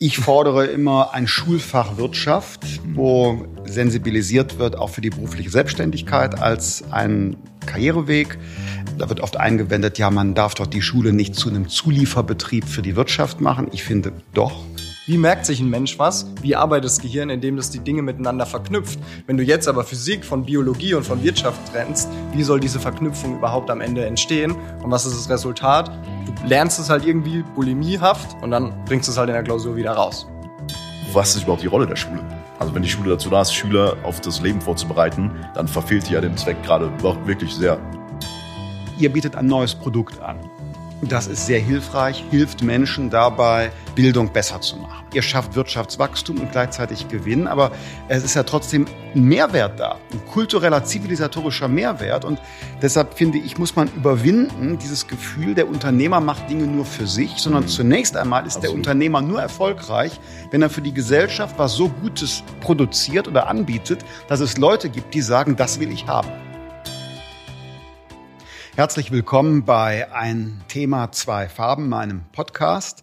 [0.00, 2.60] Ich fordere immer ein Schulfach Wirtschaft,
[2.94, 7.36] wo sensibilisiert wird auch für die berufliche Selbstständigkeit als ein
[7.66, 8.38] Karriereweg.
[8.96, 12.82] Da wird oft eingewendet, ja, man darf doch die Schule nicht zu einem Zulieferbetrieb für
[12.82, 13.66] die Wirtschaft machen.
[13.72, 14.62] Ich finde doch.
[15.08, 16.26] Wie merkt sich ein Mensch was?
[16.42, 18.98] Wie arbeitet das Gehirn, indem das die Dinge miteinander verknüpft?
[19.26, 23.38] Wenn du jetzt aber Physik von Biologie und von Wirtschaft trennst, wie soll diese Verknüpfung
[23.38, 24.54] überhaupt am Ende entstehen?
[24.82, 25.90] Und was ist das Resultat?
[26.26, 29.76] Du lernst es halt irgendwie bulimiehaft und dann bringst du es halt in der Klausur
[29.76, 30.26] wieder raus.
[31.14, 32.22] Was ist überhaupt die Rolle der Schule?
[32.58, 36.12] Also wenn die Schule dazu da ist, Schüler auf das Leben vorzubereiten, dann verfehlt die
[36.12, 36.92] ja den Zweck gerade
[37.24, 37.80] wirklich sehr.
[38.98, 40.38] Ihr bietet ein neues Produkt an.
[41.00, 45.06] Das ist sehr hilfreich, hilft Menschen dabei, Bildung besser zu machen.
[45.14, 47.70] Ihr schafft Wirtschaftswachstum und gleichzeitig Gewinn, aber
[48.08, 52.24] es ist ja trotzdem ein Mehrwert da, ein kultureller, zivilisatorischer Mehrwert.
[52.24, 52.40] Und
[52.82, 57.36] deshalb finde ich, muss man überwinden dieses Gefühl, der Unternehmer macht Dinge nur für sich,
[57.36, 57.68] sondern mhm.
[57.68, 58.64] zunächst einmal ist Absolut.
[58.64, 60.18] der Unternehmer nur erfolgreich,
[60.50, 65.14] wenn er für die Gesellschaft was so Gutes produziert oder anbietet, dass es Leute gibt,
[65.14, 66.28] die sagen, das will ich haben.
[68.78, 73.02] Herzlich willkommen bei Ein Thema, zwei Farben, meinem Podcast.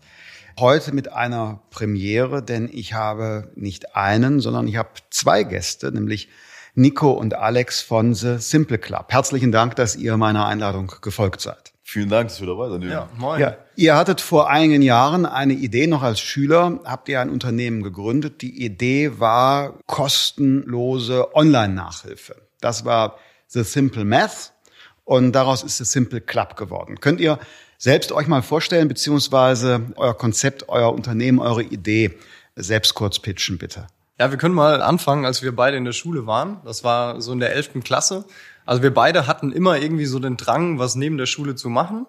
[0.57, 6.29] Heute mit einer Premiere, denn ich habe nicht einen, sondern ich habe zwei Gäste, nämlich
[6.75, 9.07] Nico und Alex von The Simple Club.
[9.09, 11.73] Herzlichen Dank, dass ihr meiner Einladung gefolgt seid.
[11.83, 12.85] Vielen Dank, dass wir dabei sind.
[12.85, 13.41] Ja, moin.
[13.41, 17.83] Ja, ihr hattet vor einigen Jahren eine Idee, noch als Schüler habt ihr ein Unternehmen
[17.83, 18.41] gegründet.
[18.41, 22.37] Die Idee war kostenlose Online-Nachhilfe.
[22.61, 24.53] Das war The Simple Math
[25.05, 26.99] und daraus ist es Simple Club geworden.
[26.99, 27.39] Könnt ihr
[27.77, 32.17] selbst euch mal vorstellen, beziehungsweise euer Konzept, euer Unternehmen, eure Idee
[32.55, 33.87] selbst kurz pitchen, bitte?
[34.19, 36.61] Ja, wir können mal anfangen, als wir beide in der Schule waren.
[36.65, 38.25] Das war so in der elften Klasse.
[38.65, 42.07] Also wir beide hatten immer irgendwie so den Drang, was neben der Schule zu machen.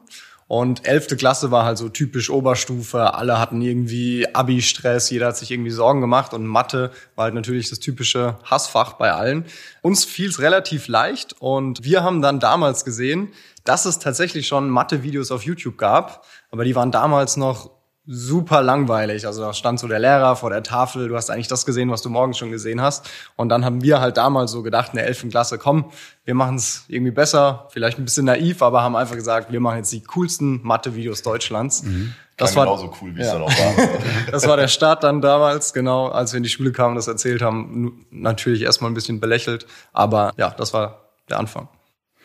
[0.48, 3.14] Und elfte Klasse war halt so typisch Oberstufe.
[3.14, 7.68] Alle hatten irgendwie Abi-Stress, jeder hat sich irgendwie Sorgen gemacht und Mathe war halt natürlich
[7.68, 9.44] das typische Hassfach bei allen.
[9.82, 13.32] Uns fiel es relativ leicht und wir haben dann damals gesehen,
[13.64, 17.75] dass es tatsächlich schon Mathe-Videos auf YouTube gab, aber die waren damals noch
[18.06, 19.26] super langweilig.
[19.26, 22.02] Also da stand so der Lehrer vor der Tafel, du hast eigentlich das gesehen, was
[22.02, 23.10] du morgens schon gesehen hast.
[23.34, 25.28] Und dann haben wir halt damals so gedacht in der 11.
[25.30, 25.90] Klasse, komm,
[26.24, 29.78] wir machen es irgendwie besser, vielleicht ein bisschen naiv, aber haben einfach gesagt, wir machen
[29.78, 31.82] jetzt die coolsten Mathe-Videos Deutschlands.
[31.82, 32.14] Mhm.
[32.36, 33.26] Das war genauso cool, wie ja.
[33.26, 33.88] es dann auch war.
[34.30, 37.42] das war der Start dann damals, genau, als wir in die Schule kamen, das erzählt
[37.42, 41.68] haben, natürlich erstmal ein bisschen belächelt, aber ja, das war der Anfang.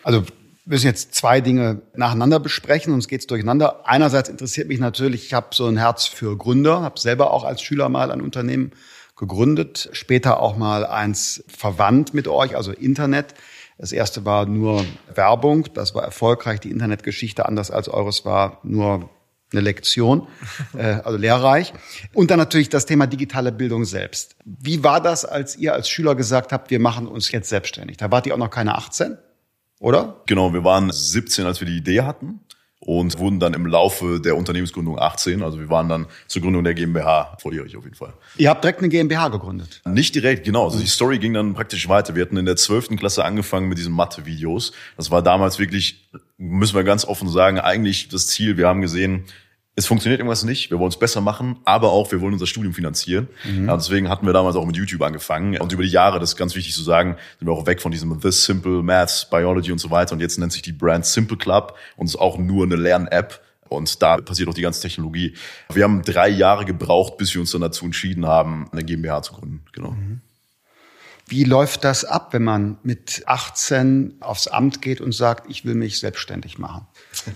[0.04, 0.24] Also
[0.72, 3.88] müssen jetzt zwei Dinge nacheinander besprechen, sonst geht's durcheinander.
[3.88, 7.62] Einerseits interessiert mich natürlich, ich habe so ein Herz für Gründer, habe selber auch als
[7.62, 8.72] Schüler mal ein Unternehmen
[9.18, 13.34] gegründet, später auch mal eins verwandt mit euch, also Internet.
[13.78, 16.62] Das erste war nur Werbung, das war erfolgreich.
[16.62, 19.10] Die Internetgeschichte, anders als eures, war nur
[19.52, 20.28] eine Lektion,
[20.78, 21.74] äh, also lehrreich.
[22.14, 24.38] Und dann natürlich das Thema digitale Bildung selbst.
[24.46, 27.98] Wie war das, als ihr als Schüler gesagt habt, wir machen uns jetzt selbstständig?
[27.98, 29.18] Da wart ihr auch noch keine 18?
[29.82, 30.22] Oder?
[30.28, 32.40] Genau, wir waren 17, als wir die Idee hatten
[32.80, 35.44] und wurden dann im Laufe der Unternehmensgründung 18.
[35.44, 38.14] Also wir waren dann zur Gründung der GmbH volljährig auf jeden Fall.
[38.38, 39.82] Ihr habt direkt eine GmbH gegründet?
[39.86, 40.66] Nicht direkt, genau.
[40.66, 42.16] Also die Story ging dann praktisch weiter.
[42.16, 42.96] Wir hatten in der 12.
[42.98, 44.72] Klasse angefangen mit diesen Mathe-Videos.
[44.98, 48.58] Das war damals wirklich, müssen wir ganz offen sagen, eigentlich das Ziel.
[48.58, 49.26] Wir haben gesehen,
[49.76, 52.74] es funktioniert irgendwas nicht, wir wollen es besser machen, aber auch wir wollen unser Studium
[52.74, 53.30] finanzieren.
[53.46, 53.68] Mhm.
[53.68, 55.58] Ja, deswegen hatten wir damals auch mit YouTube angefangen.
[55.60, 57.92] Und über die Jahre, das ist ganz wichtig zu sagen, sind wir auch weg von
[57.92, 60.14] diesem This Simple Maths, Biology und so weiter.
[60.14, 63.42] Und jetzt nennt sich die Brand Simple Club und ist auch nur eine Lern-App.
[63.70, 65.36] Und da passiert auch die ganze Technologie.
[65.72, 69.34] Wir haben drei Jahre gebraucht, bis wir uns dann dazu entschieden haben, eine GmbH zu
[69.34, 69.64] gründen.
[69.72, 69.92] Genau.
[69.92, 70.20] Mhm.
[71.28, 75.76] Wie läuft das ab, wenn man mit 18 aufs Amt geht und sagt, ich will
[75.76, 76.86] mich selbstständig machen?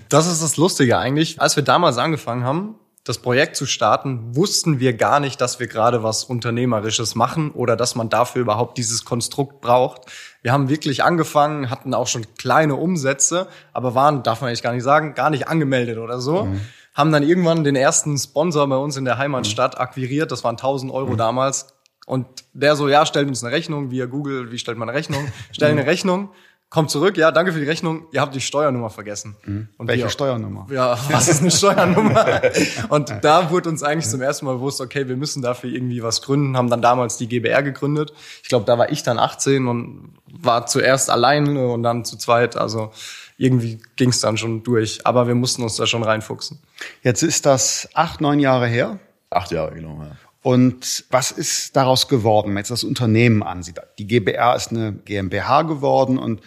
[0.10, 1.42] Das ist das Lustige eigentlich.
[1.42, 2.76] Als wir damals angefangen haben,
[3.06, 7.76] das Projekt zu starten, wussten wir gar nicht, dass wir gerade was Unternehmerisches machen oder
[7.76, 10.02] dass man dafür überhaupt dieses Konstrukt braucht.
[10.42, 14.74] Wir haben wirklich angefangen, hatten auch schon kleine Umsätze, aber waren, darf man eigentlich gar
[14.74, 16.46] nicht sagen, gar nicht angemeldet oder so.
[16.46, 16.62] Mhm.
[16.96, 20.32] Haben dann irgendwann den ersten Sponsor bei uns in der Heimatstadt akquiriert.
[20.32, 21.18] Das waren 1000 Euro mhm.
[21.18, 21.68] damals.
[22.08, 25.28] Und der so, ja, stellt uns eine Rechnung via Google, wie stellt man eine Rechnung?
[25.52, 26.30] Stell eine Rechnung,
[26.76, 29.38] kommt zurück, ja, danke für die Rechnung, ihr habt die Steuernummer vergessen.
[29.46, 29.70] Mhm.
[29.78, 30.68] Und Welche wir, Steuernummer?
[30.70, 32.42] Ja, was ist eine Steuernummer?
[32.90, 36.22] und da wurde uns eigentlich zum ersten Mal bewusst, okay, wir müssen dafür irgendwie was
[36.22, 38.12] gründen, haben dann damals die GBR gegründet.
[38.44, 42.58] Ich glaube, da war ich dann 18 und war zuerst allein und dann zu zweit,
[42.58, 42.92] also
[43.38, 45.08] irgendwie ging es dann schon durch.
[45.08, 46.60] Aber wir mussten uns da schon reinfuchsen.
[47.04, 49.00] Jetzt ist das acht, neun Jahre her.
[49.30, 49.98] Acht Jahre, genau.
[50.02, 50.12] Ja.
[50.46, 53.80] Und was ist daraus geworden, wenn man jetzt das Unternehmen ansieht?
[53.98, 56.40] Die GBR ist eine GmbH geworden und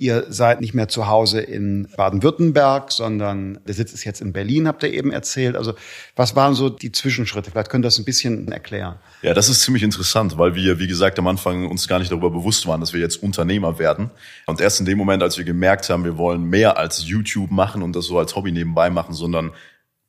[0.00, 4.68] Ihr seid nicht mehr zu Hause in Baden-Württemberg, sondern der Sitz ist jetzt in Berlin,
[4.68, 5.56] habt ihr eben erzählt.
[5.56, 5.74] Also
[6.14, 7.50] was waren so die Zwischenschritte?
[7.50, 8.94] Vielleicht könnt ihr das ein bisschen erklären.
[9.22, 12.30] Ja, das ist ziemlich interessant, weil wir, wie gesagt, am Anfang uns gar nicht darüber
[12.30, 14.10] bewusst waren, dass wir jetzt Unternehmer werden.
[14.46, 17.82] Und erst in dem Moment, als wir gemerkt haben, wir wollen mehr als YouTube machen
[17.82, 19.50] und das so als Hobby nebenbei machen, sondern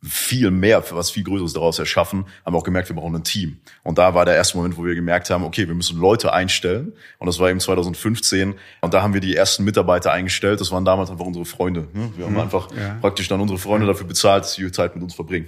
[0.01, 3.23] viel mehr, für was viel Größeres daraus erschaffen, haben wir auch gemerkt, wir brauchen ein
[3.25, 3.57] Team.
[3.83, 6.93] Und da war der erste Moment, wo wir gemerkt haben, okay, wir müssen Leute einstellen.
[7.17, 8.55] Und das war eben 2015.
[8.79, 10.61] Und da haben wir die ersten Mitarbeiter eingestellt.
[10.61, 11.87] Das waren damals einfach unsere Freunde.
[11.93, 12.11] Ne?
[12.15, 12.39] Wir haben mhm.
[12.39, 12.97] einfach ja.
[13.01, 15.47] praktisch dann unsere Freunde dafür bezahlt, dass sie Zeit mit uns verbringen.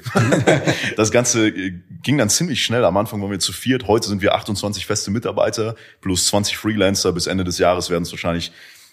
[0.97, 2.83] das Ganze äh, ging dann ziemlich schnell.
[2.83, 3.87] Am Anfang waren wir zu viert.
[3.87, 7.13] Heute sind wir 28 feste Mitarbeiter plus 20 Freelancer.
[7.13, 8.51] Bis Ende des Jahres werden es wahrscheinlich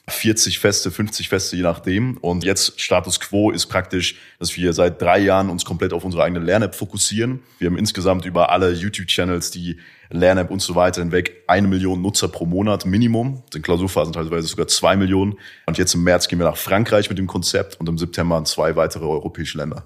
[0.08, 2.16] 40 Feste, 50 Feste, je nachdem.
[2.18, 6.24] Und jetzt Status Quo ist praktisch, dass wir seit drei Jahren uns komplett auf unsere
[6.24, 7.40] eigene Lern-App fokussieren.
[7.58, 9.78] Wir haben insgesamt über alle YouTube-Channels, die
[10.10, 13.42] Lern-App und so weiter hinweg eine Million Nutzer pro Monat Minimum.
[13.54, 15.38] In Klausurphasen teilweise sogar zwei Millionen.
[15.66, 18.46] Und jetzt im März gehen wir nach Frankreich mit dem Konzept und im September in
[18.46, 19.84] zwei weitere europäische Länder.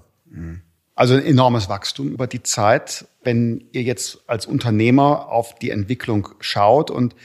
[0.95, 3.05] Also ein enormes Wachstum über die Zeit.
[3.23, 7.15] Wenn ihr jetzt als Unternehmer auf die Entwicklung schaut und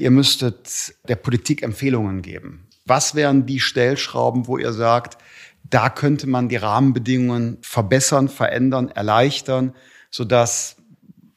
[0.00, 2.66] ihr müsstet der Politik Empfehlungen geben.
[2.86, 5.18] Was wären die Stellschrauben, wo ihr sagt,
[5.62, 9.74] da könnte man die Rahmenbedingungen verbessern, verändern, erleichtern,
[10.10, 10.76] sodass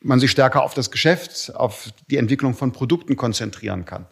[0.01, 4.07] man sich stärker auf das Geschäft, auf die Entwicklung von Produkten konzentrieren kann?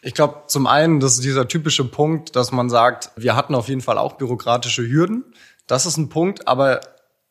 [0.00, 3.68] Ich glaube, zum einen, das ist dieser typische Punkt, dass man sagt, wir hatten auf
[3.68, 5.24] jeden Fall auch bürokratische Hürden.
[5.66, 6.80] Das ist ein Punkt, aber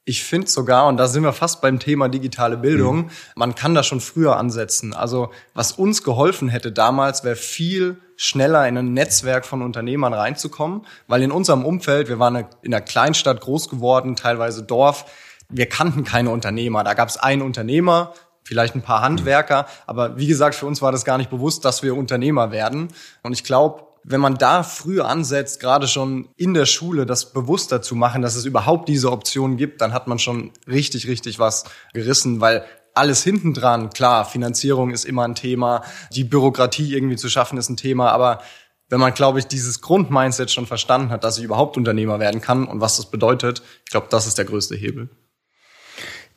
[0.04, 3.10] ich finde sogar, und da sind wir fast beim Thema digitale Bildung, mhm.
[3.36, 4.94] man kann da schon früher ansetzen.
[4.94, 10.86] Also was uns geholfen hätte damals, wäre viel schneller in ein Netzwerk von Unternehmern reinzukommen,
[11.08, 15.06] weil in unserem Umfeld, wir waren in einer Kleinstadt groß geworden, teilweise Dorf,
[15.50, 16.84] wir kannten keine Unternehmer.
[16.84, 18.14] Da gab es einen Unternehmer,
[18.44, 21.84] vielleicht ein paar Handwerker, aber wie gesagt, für uns war das gar nicht bewusst, dass
[21.84, 22.88] wir Unternehmer werden.
[23.22, 27.82] Und ich glaube, wenn man da früh ansetzt, gerade schon in der Schule, das bewusster
[27.82, 31.66] zu machen, dass es überhaupt diese Option gibt, dann hat man schon richtig, richtig was
[31.94, 37.30] gerissen, weil alles hinten dran, klar, Finanzierung ist immer ein Thema, die Bürokratie irgendwie zu
[37.30, 38.42] schaffen ist ein Thema, aber
[38.90, 42.68] wenn man, glaube ich, dieses Grundmindset schon verstanden hat, dass ich überhaupt Unternehmer werden kann
[42.68, 45.10] und was das bedeutet, ich glaube, das ist der größte Hebel.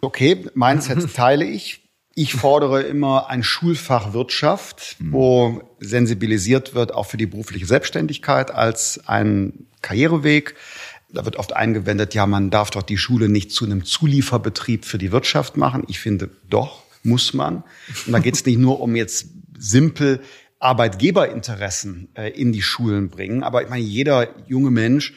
[0.01, 1.84] Okay, Mindset teile ich.
[2.17, 5.13] Ich fordere immer ein Schulfach Wirtschaft, mhm.
[5.13, 10.55] wo sensibilisiert wird auch für die berufliche Selbstständigkeit als ein Karriereweg.
[11.13, 14.99] Da wird oft eingewendet, ja, man darf doch die Schule nicht zu einem Zulieferbetrieb für
[14.99, 15.85] die Wirtschaft machen.
[15.89, 17.65] Ich finde, doch, muss man.
[18.07, 19.27] Und da geht es nicht nur um jetzt
[19.59, 20.21] simpel
[20.61, 25.15] Arbeitgeberinteressen äh, in die Schulen bringen, aber ich meine, jeder junge Mensch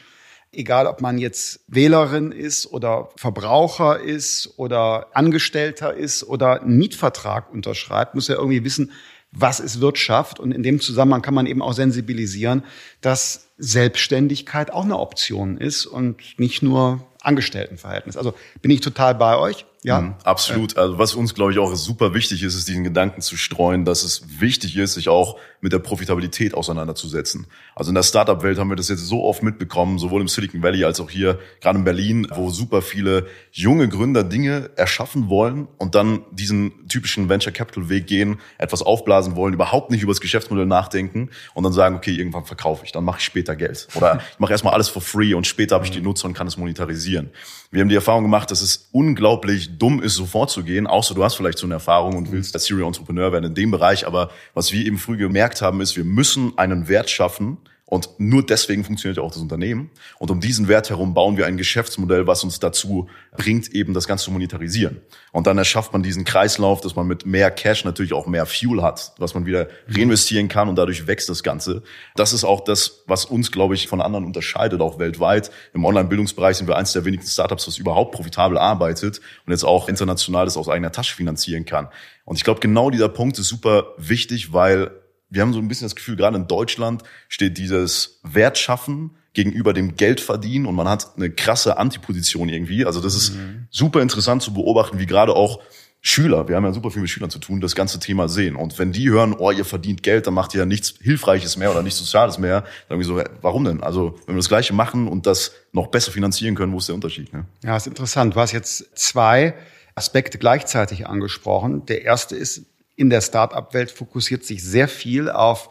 [0.52, 7.52] egal ob man jetzt Wählerin ist oder Verbraucher ist oder Angestellter ist oder einen Mietvertrag
[7.52, 8.92] unterschreibt, muss ja irgendwie wissen,
[9.30, 10.40] was ist Wirtschaft.
[10.40, 12.64] Und in dem Zusammenhang kann man eben auch sensibilisieren,
[13.00, 18.16] dass Selbstständigkeit auch eine Option ist und nicht nur Angestelltenverhältnis.
[18.16, 19.66] Also bin ich total bei euch.
[19.84, 20.76] Ja, mhm, absolut.
[20.76, 24.02] Also was uns, glaube ich, auch super wichtig ist, ist diesen Gedanken zu streuen, dass
[24.02, 27.46] es wichtig ist, sich auch mit der Profitabilität auseinanderzusetzen.
[27.76, 30.84] Also in der Startup-Welt haben wir das jetzt so oft mitbekommen, sowohl im Silicon Valley
[30.84, 35.94] als auch hier, gerade in Berlin, wo super viele junge Gründer Dinge erschaffen wollen und
[35.94, 40.66] dann diesen typischen Venture Capital Weg gehen, etwas aufblasen wollen, überhaupt nicht über das Geschäftsmodell
[40.66, 43.86] nachdenken und dann sagen, okay, irgendwann verkaufe ich, dann mache ich später Geld.
[43.94, 46.48] Oder ich mache erstmal alles for free und später habe ich die Nutzer und kann
[46.48, 47.30] es monetarisieren.
[47.70, 51.34] Wir haben die Erfahrung gemacht, dass es unglaublich dumm ist, so vorzugehen, außer du hast
[51.34, 54.06] vielleicht so eine Erfahrung und willst als Serial Entrepreneur werden in dem Bereich.
[54.06, 57.58] Aber was wir eben früh gemerkt haben, ist, wir müssen einen Wert schaffen,
[57.90, 59.90] und nur deswegen funktioniert ja auch das Unternehmen.
[60.18, 64.06] Und um diesen Wert herum bauen wir ein Geschäftsmodell, was uns dazu bringt, eben das
[64.06, 65.00] Ganze zu monetarisieren.
[65.32, 68.82] Und dann erschafft man diesen Kreislauf, dass man mit mehr Cash natürlich auch mehr Fuel
[68.82, 71.82] hat, was man wieder reinvestieren kann und dadurch wächst das Ganze.
[72.14, 75.50] Das ist auch das, was uns, glaube ich, von anderen unterscheidet, auch weltweit.
[75.72, 79.88] Im Online-Bildungsbereich sind wir eines der wenigen Startups, das überhaupt profitabel arbeitet und jetzt auch
[79.88, 81.88] international das aus eigener Tasche finanzieren kann.
[82.26, 84.90] Und ich glaube, genau dieser Punkt ist super wichtig, weil
[85.30, 89.96] wir haben so ein bisschen das Gefühl, gerade in Deutschland steht dieses Wertschaffen gegenüber dem
[89.96, 92.84] Geld verdienen und man hat eine krasse Antiposition irgendwie.
[92.84, 93.66] Also das ist mhm.
[93.70, 95.60] super interessant zu beobachten, wie gerade auch
[96.00, 98.54] Schüler, wir haben ja super viel mit Schülern zu tun, das ganze Thema sehen.
[98.54, 101.70] Und wenn die hören, oh, ihr verdient Geld, dann macht ihr ja nichts Hilfreiches mehr
[101.72, 103.82] oder nichts Soziales mehr, dann sagen wir so, warum denn?
[103.82, 106.94] Also wenn wir das Gleiche machen und das noch besser finanzieren können, wo ist der
[106.94, 107.32] Unterschied?
[107.32, 107.46] Ne?
[107.64, 108.36] Ja, ist interessant.
[108.36, 109.54] Du hast jetzt zwei
[109.96, 111.84] Aspekte gleichzeitig angesprochen.
[111.86, 112.62] Der erste ist,
[112.98, 115.70] in der Start-up-Welt fokussiert sich sehr viel auf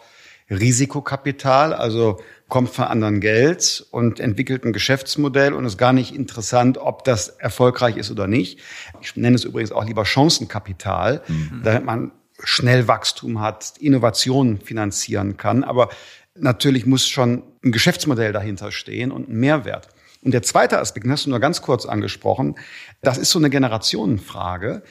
[0.50, 6.78] Risikokapital, also kommt von anderen Geld und entwickelt ein Geschäftsmodell und ist gar nicht interessant,
[6.78, 8.60] ob das erfolgreich ist oder nicht.
[9.02, 11.62] Ich nenne es übrigens auch lieber Chancenkapital, mhm.
[11.64, 15.66] damit man schnell Wachstum hat, Innovationen finanzieren kann.
[15.66, 15.90] Aber
[16.36, 19.90] natürlich muss schon ein Geschäftsmodell dahinter stehen und ein Mehrwert.
[20.24, 22.56] Und der zweite Aspekt, den hast du nur ganz kurz angesprochen,
[23.02, 24.84] das ist so eine Generationenfrage.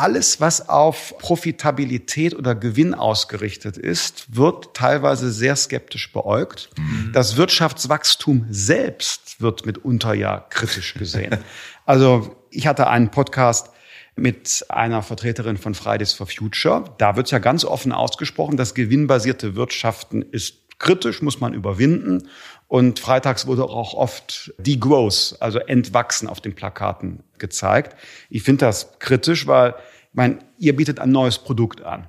[0.00, 6.70] Alles, was auf Profitabilität oder Gewinn ausgerichtet ist, wird teilweise sehr skeptisch beäugt.
[6.78, 7.10] Mhm.
[7.12, 11.36] Das Wirtschaftswachstum selbst wird mitunter ja kritisch gesehen.
[11.84, 13.72] also ich hatte einen Podcast
[14.16, 16.84] mit einer Vertreterin von Fridays for Future.
[16.96, 22.28] Da wird ja ganz offen ausgesprochen, das gewinnbasierte Wirtschaften ist kritisch, muss man überwinden.
[22.66, 27.96] Und freitags wurde auch oft Degrowth, also Entwachsen auf den Plakaten gezeigt.
[28.30, 29.74] Ich finde das kritisch, weil,
[30.12, 32.06] ich ihr bietet ein neues Produkt an.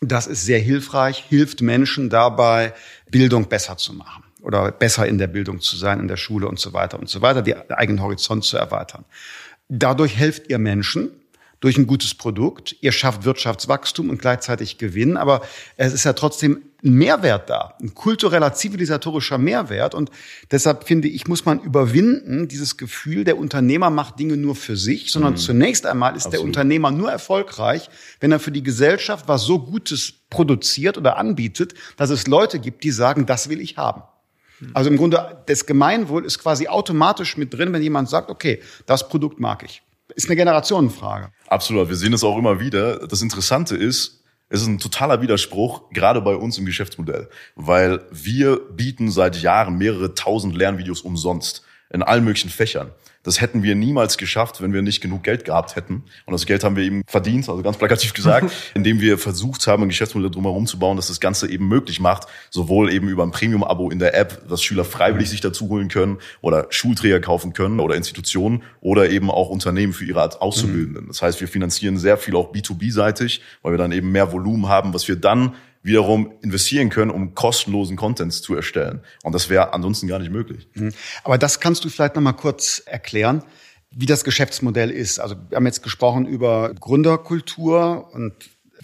[0.00, 2.74] Das ist sehr hilfreich, hilft Menschen dabei,
[3.10, 6.58] Bildung besser zu machen oder besser in der Bildung zu sein, in der Schule und
[6.58, 9.04] so weiter und so weiter, die eigenen Horizont zu erweitern.
[9.68, 11.10] Dadurch helft ihr Menschen,
[11.60, 12.76] durch ein gutes Produkt.
[12.80, 15.42] Ihr schafft Wirtschaftswachstum und gleichzeitig Gewinn, aber
[15.76, 19.94] es ist ja trotzdem ein Mehrwert da, ein kultureller, zivilisatorischer Mehrwert.
[19.94, 20.10] Und
[20.50, 25.12] deshalb finde ich, muss man überwinden, dieses Gefühl, der Unternehmer macht Dinge nur für sich,
[25.12, 25.38] sondern mhm.
[25.38, 26.34] zunächst einmal ist Absolut.
[26.34, 27.90] der Unternehmer nur erfolgreich,
[28.20, 32.84] wenn er für die Gesellschaft was so Gutes produziert oder anbietet, dass es Leute gibt,
[32.84, 34.02] die sagen, das will ich haben.
[34.60, 34.70] Mhm.
[34.72, 39.08] Also im Grunde, das Gemeinwohl ist quasi automatisch mit drin, wenn jemand sagt, okay, das
[39.08, 39.82] Produkt mag ich.
[40.14, 41.30] Ist eine Generationenfrage.
[41.48, 41.88] Absolut.
[41.88, 43.06] Wir sehen es auch immer wieder.
[43.06, 48.56] Das Interessante ist, es ist ein totaler Widerspruch, gerade bei uns im Geschäftsmodell, weil wir
[48.56, 52.92] bieten seit Jahren mehrere tausend Lernvideos umsonst in allen möglichen Fächern.
[53.26, 56.04] Das hätten wir niemals geschafft, wenn wir nicht genug Geld gehabt hätten.
[56.26, 59.82] Und das Geld haben wir eben verdient, also ganz plakativ gesagt, indem wir versucht haben,
[59.82, 63.32] ein Geschäftsmodell drumherum zu bauen, dass das Ganze eben möglich macht, sowohl eben über ein
[63.32, 67.80] Premium-Abo in der App, dass Schüler freiwillig sich dazu holen können oder Schulträger kaufen können
[67.80, 71.08] oder Institutionen oder eben auch Unternehmen für ihre Art Auszubildenden.
[71.08, 74.94] Das heißt, wir finanzieren sehr viel auch B2B-seitig, weil wir dann eben mehr Volumen haben,
[74.94, 75.56] was wir dann
[75.86, 79.00] wiederum investieren können, um kostenlosen Content zu erstellen.
[79.22, 80.68] Und das wäre ansonsten gar nicht möglich.
[80.74, 80.92] Mhm.
[81.22, 83.44] Aber das kannst du vielleicht noch mal kurz erklären,
[83.92, 85.20] wie das Geschäftsmodell ist.
[85.20, 88.34] Also wir haben jetzt gesprochen über Gründerkultur und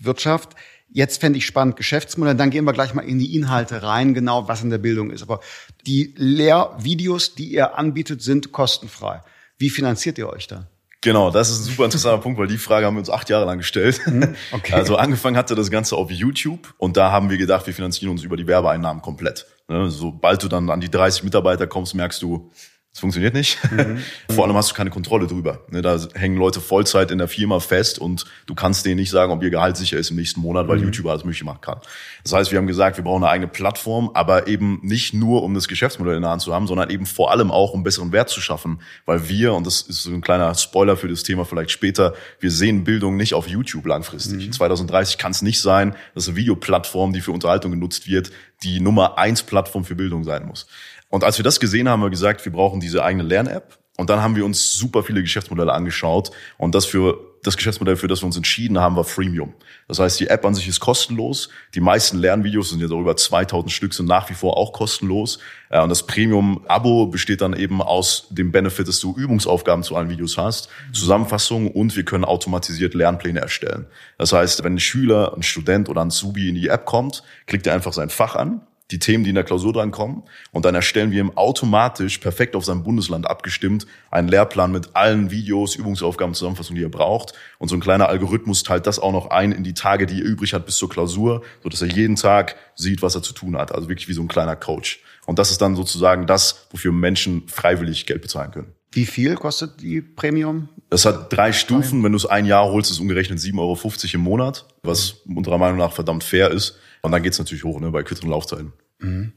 [0.00, 0.50] Wirtschaft.
[0.88, 2.37] Jetzt fände ich spannend Geschäftsmodell.
[2.37, 5.23] Dann gehen wir gleich mal in die Inhalte rein, genau was in der Bildung ist.
[5.23, 5.40] Aber
[5.87, 9.23] die Lehrvideos, die ihr anbietet, sind kostenfrei.
[9.59, 10.68] Wie finanziert ihr euch da?
[11.02, 13.44] Genau, das ist ein super interessanter Punkt, weil die Frage haben wir uns acht Jahre
[13.44, 14.00] lang gestellt.
[14.06, 14.73] Mhm, okay.
[14.73, 18.23] Also angefangen hatte das Ganze auf YouTube und da haben wir gedacht, wir finanzieren uns
[18.23, 19.47] über die Werbeeinnahmen komplett.
[19.68, 22.50] Ne, sobald du dann an die 30 Mitarbeiter kommst, merkst du,
[22.92, 23.58] das funktioniert nicht.
[23.70, 23.99] Mhm.
[24.34, 25.61] Vor allem hast du keine Kontrolle drüber.
[25.70, 29.32] Ne, da hängen Leute Vollzeit in der Firma fest und du kannst denen nicht sagen,
[29.32, 30.84] ob ihr Gehalt sicher ist im nächsten Monat, weil mhm.
[30.84, 31.80] YouTube alles möglich machen kann.
[32.22, 35.54] Das heißt, wir haben gesagt, wir brauchen eine eigene Plattform, aber eben nicht nur, um
[35.54, 38.28] das Geschäftsmodell in der Hand zu haben, sondern eben vor allem auch, um besseren Wert
[38.28, 38.82] zu schaffen.
[39.06, 42.50] Weil wir, und das ist so ein kleiner Spoiler für das Thema vielleicht später, wir
[42.50, 44.49] sehen Bildung nicht auf YouTube langfristig.
[44.49, 44.52] Mhm.
[44.52, 48.32] 2030 kann es nicht sein, dass eine Videoplattform, die für Unterhaltung genutzt wird,
[48.62, 50.66] die Nummer eins Plattform für Bildung sein muss.
[51.12, 53.78] Und als wir das gesehen haben, haben wir gesagt, wir brauchen diese eigene Lern-App.
[53.99, 56.31] Und dann haben wir uns super viele Geschäftsmodelle angeschaut.
[56.57, 59.52] Und das für das Geschäftsmodell, für das wir uns entschieden haben, war Freemium.
[59.88, 61.50] Das heißt, die App an sich ist kostenlos.
[61.75, 65.38] Die meisten Lernvideos sind jetzt auch über 2000 Stück, sind nach wie vor auch kostenlos.
[65.69, 70.38] Und das Premium-Abo besteht dann eben aus dem Benefit, dass du Übungsaufgaben zu allen Videos
[70.38, 73.85] hast, Zusammenfassungen und wir können automatisiert Lernpläne erstellen.
[74.16, 77.66] Das heißt, wenn ein Schüler, ein Student oder ein Zubi in die App kommt, klickt
[77.66, 80.22] er einfach sein Fach an die Themen, die in der Klausur dran kommen.
[80.52, 85.30] Und dann erstellen wir ihm automatisch, perfekt auf sein Bundesland abgestimmt, einen Lehrplan mit allen
[85.30, 87.32] Videos, Übungsaufgaben, Zusammenfassungen, die er braucht.
[87.58, 90.26] Und so ein kleiner Algorithmus teilt das auch noch ein in die Tage, die er
[90.26, 93.56] übrig hat bis zur Klausur, so dass er jeden Tag sieht, was er zu tun
[93.56, 93.75] hat.
[93.75, 95.00] Also wirklich wie so ein kleiner Coach.
[95.26, 98.75] Und das ist dann sozusagen das, wofür Menschen freiwillig Geld bezahlen können.
[98.92, 100.68] Wie viel kostet die Premium?
[100.90, 102.04] Das hat drei Stufen.
[102.04, 103.78] Wenn du es ein Jahr holst, ist es umgerechnet 7,50 Euro
[104.12, 106.76] im Monat, was unserer Meinung nach verdammt fair ist.
[107.00, 108.72] Und dann geht's natürlich hoch ne, bei kürzeren Laufzeiten.
[109.02, 109.32] Mhm.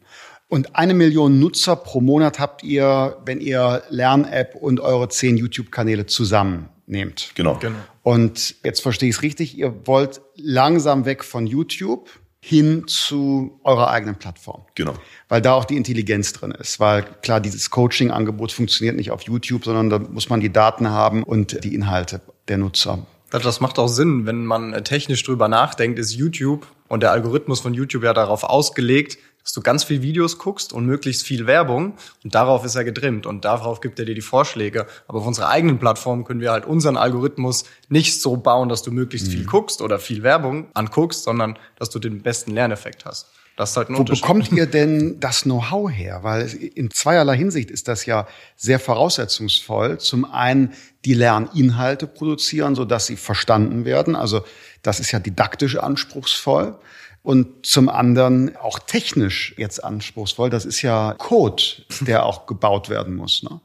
[0.47, 6.05] Und eine Million Nutzer pro Monat habt ihr, wenn ihr Lern-App und eure zehn YouTube-Kanäle
[6.05, 7.31] zusammennehmt.
[7.35, 7.55] Genau.
[7.55, 7.77] genau.
[8.03, 13.89] Und jetzt verstehe ich es richtig, ihr wollt langsam weg von YouTube hin zu eurer
[13.89, 14.65] eigenen Plattform.
[14.75, 14.93] Genau.
[15.29, 16.79] Weil da auch die Intelligenz drin ist.
[16.79, 21.23] Weil klar, dieses Coaching-Angebot funktioniert nicht auf YouTube, sondern da muss man die Daten haben
[21.23, 23.07] und die Inhalte der Nutzer.
[23.31, 27.73] Das macht auch Sinn, wenn man technisch drüber nachdenkt, ist YouTube und der Algorithmus von
[27.73, 32.33] YouTube ja darauf ausgelegt, dass du ganz viel Videos guckst und möglichst viel Werbung und
[32.33, 34.87] darauf ist er getrimmt und darauf gibt er dir die Vorschläge.
[35.07, 38.91] Aber auf unserer eigenen Plattform können wir halt unseren Algorithmus nicht so bauen, dass du
[38.91, 39.31] möglichst mhm.
[39.31, 43.27] viel guckst oder viel Werbung anguckst, sondern dass du den besten Lerneffekt hast.
[43.55, 46.19] Das ist halt ein Wo bekommt ihr denn das Know-how her?
[46.23, 49.99] Weil in zweierlei Hinsicht ist das ja sehr voraussetzungsvoll.
[49.99, 50.73] Zum einen
[51.05, 54.15] die Lerninhalte produzieren, so dass sie verstanden werden.
[54.15, 54.43] Also
[54.81, 56.79] das ist ja didaktisch anspruchsvoll.
[57.25, 60.51] Und zum anderen auch technisch jetzt anspruchsvoll.
[60.51, 61.63] Das ist ja Code,
[62.01, 63.41] der auch gebaut werden muss.
[63.41, 63.59] Ne?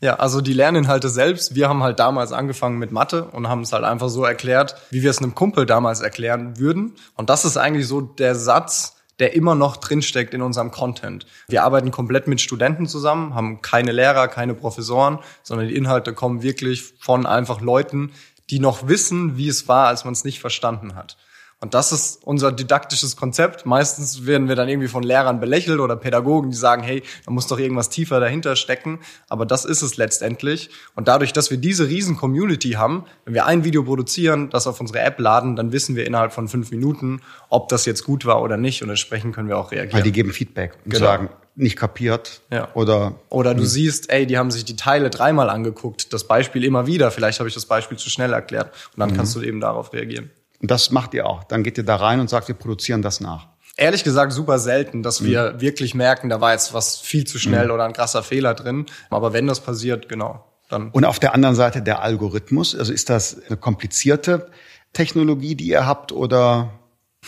[0.00, 3.72] Ja, also die Lerninhalte selbst, wir haben halt damals angefangen mit Mathe und haben es
[3.72, 6.96] halt einfach so erklärt, wie wir es einem Kumpel damals erklären würden.
[7.14, 11.26] Und das ist eigentlich so der Satz, der immer noch drinsteckt in unserem Content.
[11.46, 16.42] Wir arbeiten komplett mit Studenten zusammen, haben keine Lehrer, keine Professoren, sondern die Inhalte kommen
[16.42, 18.10] wirklich von einfach Leuten,
[18.50, 21.16] die noch wissen, wie es war, als man es nicht verstanden hat.
[21.60, 23.64] Und das ist unser didaktisches Konzept.
[23.64, 27.46] Meistens werden wir dann irgendwie von Lehrern belächelt oder Pädagogen, die sagen, hey, da muss
[27.46, 29.00] doch irgendwas tiefer dahinter stecken.
[29.28, 30.70] Aber das ist es letztendlich.
[30.94, 34.80] Und dadurch, dass wir diese riesen Community haben, wenn wir ein Video produzieren, das auf
[34.80, 38.42] unsere App laden, dann wissen wir innerhalb von fünf Minuten, ob das jetzt gut war
[38.42, 38.82] oder nicht.
[38.82, 39.94] Und entsprechend können wir auch reagieren.
[39.94, 41.06] Weil die geben Feedback und genau.
[41.06, 42.68] sagen, nicht kapiert ja.
[42.74, 43.68] oder oder du mh.
[43.68, 47.48] siehst, ey, die haben sich die Teile dreimal angeguckt, das Beispiel immer wieder, vielleicht habe
[47.48, 49.16] ich das Beispiel zu schnell erklärt und dann mhm.
[49.16, 50.30] kannst du eben darauf reagieren.
[50.64, 51.44] Und das macht ihr auch.
[51.44, 53.48] Dann geht ihr da rein und sagt, wir produzieren das nach.
[53.76, 55.26] Ehrlich gesagt super selten, dass mhm.
[55.26, 57.72] wir wirklich merken, da war jetzt was viel zu schnell mhm.
[57.72, 58.86] oder ein krasser Fehler drin.
[59.10, 60.42] Aber wenn das passiert, genau.
[60.70, 60.88] Dann.
[60.88, 62.74] Und auf der anderen Seite der Algorithmus.
[62.74, 64.48] Also ist das eine komplizierte
[64.94, 66.70] Technologie, die ihr habt oder?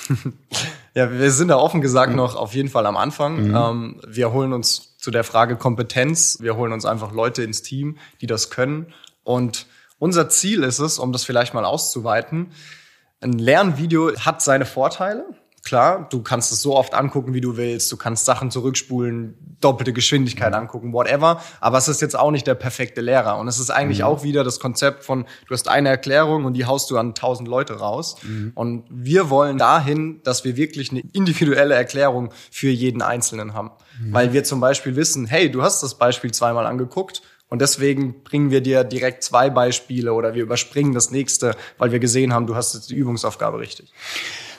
[0.94, 2.16] ja, wir sind da offen gesagt mhm.
[2.16, 3.48] noch auf jeden Fall am Anfang.
[3.48, 3.54] Mhm.
[3.54, 6.38] Ähm, wir holen uns zu der Frage Kompetenz.
[6.40, 8.94] Wir holen uns einfach Leute ins Team, die das können.
[9.24, 9.66] Und
[9.98, 12.52] unser Ziel ist es, um das vielleicht mal auszuweiten,
[13.26, 15.24] ein Lernvideo hat seine Vorteile.
[15.64, 17.90] Klar, du kannst es so oft angucken, wie du willst.
[17.90, 20.58] Du kannst Sachen zurückspulen, doppelte Geschwindigkeit mhm.
[20.58, 21.42] angucken, whatever.
[21.60, 23.36] Aber es ist jetzt auch nicht der perfekte Lehrer.
[23.38, 24.04] Und es ist eigentlich mhm.
[24.04, 27.48] auch wieder das Konzept von, du hast eine Erklärung und die haust du an tausend
[27.48, 28.14] Leute raus.
[28.22, 28.52] Mhm.
[28.54, 33.72] Und wir wollen dahin, dass wir wirklich eine individuelle Erklärung für jeden Einzelnen haben.
[34.00, 34.14] Mhm.
[34.14, 38.50] Weil wir zum Beispiel wissen, hey, du hast das Beispiel zweimal angeguckt und deswegen bringen
[38.50, 42.56] wir dir direkt zwei Beispiele oder wir überspringen das nächste, weil wir gesehen haben, du
[42.56, 43.92] hast jetzt die Übungsaufgabe richtig.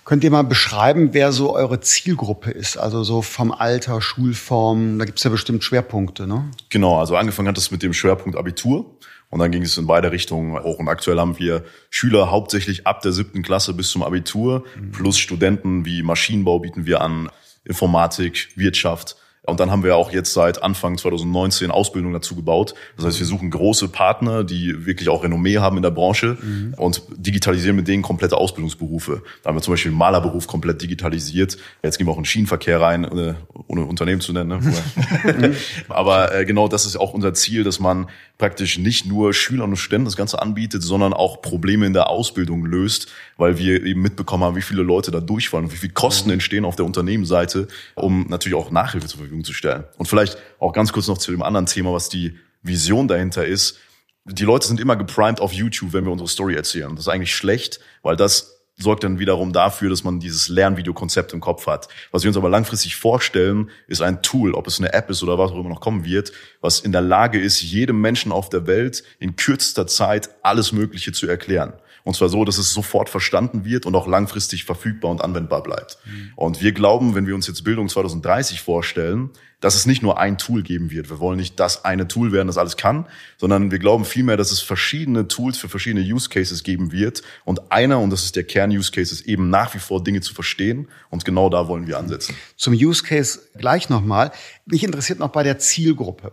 [0.05, 2.77] Könnt ihr mal beschreiben, wer so eure Zielgruppe ist?
[2.77, 6.49] Also so vom Alter, Schulform, da gibt's ja bestimmt Schwerpunkte, ne?
[6.69, 8.97] Genau, also angefangen hat es mit dem Schwerpunkt Abitur.
[9.29, 10.79] Und dann ging es in beide Richtungen hoch.
[10.79, 14.91] Und aktuell haben wir Schüler hauptsächlich ab der siebten Klasse bis zum Abitur, mhm.
[14.91, 17.29] plus Studenten wie Maschinenbau bieten wir an,
[17.65, 19.17] Informatik, Wirtschaft.
[19.47, 22.75] Und dann haben wir auch jetzt seit Anfang 2019 Ausbildung dazu gebaut.
[22.97, 26.73] Das heißt, wir suchen große Partner, die wirklich auch Renommee haben in der Branche mhm.
[26.75, 29.21] und digitalisieren mit denen komplette Ausbildungsberufe.
[29.41, 31.57] Da haben wir zum Beispiel den Malerberuf komplett digitalisiert.
[31.81, 34.49] Jetzt gehen wir auch in den Schienenverkehr rein, ohne, ohne Unternehmen zu nennen.
[34.49, 35.55] Ne?
[35.87, 38.07] Aber äh, genau das ist auch unser Ziel, dass man
[38.37, 42.65] praktisch nicht nur Schülern und Studenten das Ganze anbietet, sondern auch Probleme in der Ausbildung
[42.65, 43.07] löst,
[43.37, 46.33] weil wir eben mitbekommen haben, wie viele Leute da durchfallen und wie viel Kosten mhm.
[46.33, 49.83] entstehen auf der Unternehmensseite, um natürlich auch Nachhilfe zur Verfügung Verfügung zu stellen.
[49.97, 53.77] Und vielleicht auch ganz kurz noch zu dem anderen Thema, was die Vision dahinter ist.
[54.25, 56.89] Die Leute sind immer geprimed auf YouTube, wenn wir unsere Story erzählen.
[56.95, 61.39] Das ist eigentlich schlecht, weil das sorgt dann wiederum dafür, dass man dieses Lernvideokonzept im
[61.39, 61.87] Kopf hat.
[62.11, 65.39] Was wir uns aber langfristig vorstellen, ist ein Tool, ob es eine App ist oder
[65.39, 68.67] was auch immer noch kommen wird, was in der Lage ist, jedem Menschen auf der
[68.67, 71.73] Welt in kürzester Zeit alles Mögliche zu erklären.
[72.07, 75.97] Und zwar so, dass es sofort verstanden wird und auch langfristig verfügbar und anwendbar bleibt.
[76.05, 76.31] Mhm.
[76.37, 80.37] Und wir glauben, wenn wir uns jetzt Bildung 2030 vorstellen, dass es nicht nur ein
[80.37, 81.09] Tool geben wird.
[81.09, 84.51] Wir wollen nicht das eine Tool werden, das alles kann, sondern wir glauben vielmehr, dass
[84.51, 87.23] es verschiedene Tools für verschiedene Use Cases geben wird.
[87.43, 90.33] Und einer, und das ist der Kern-Use Case, ist eben nach wie vor Dinge zu
[90.33, 90.87] verstehen.
[91.09, 92.37] Und genau da wollen wir ansetzen.
[92.55, 94.31] Zum Use Case gleich nochmal.
[94.65, 96.31] Mich interessiert noch bei der Zielgruppe.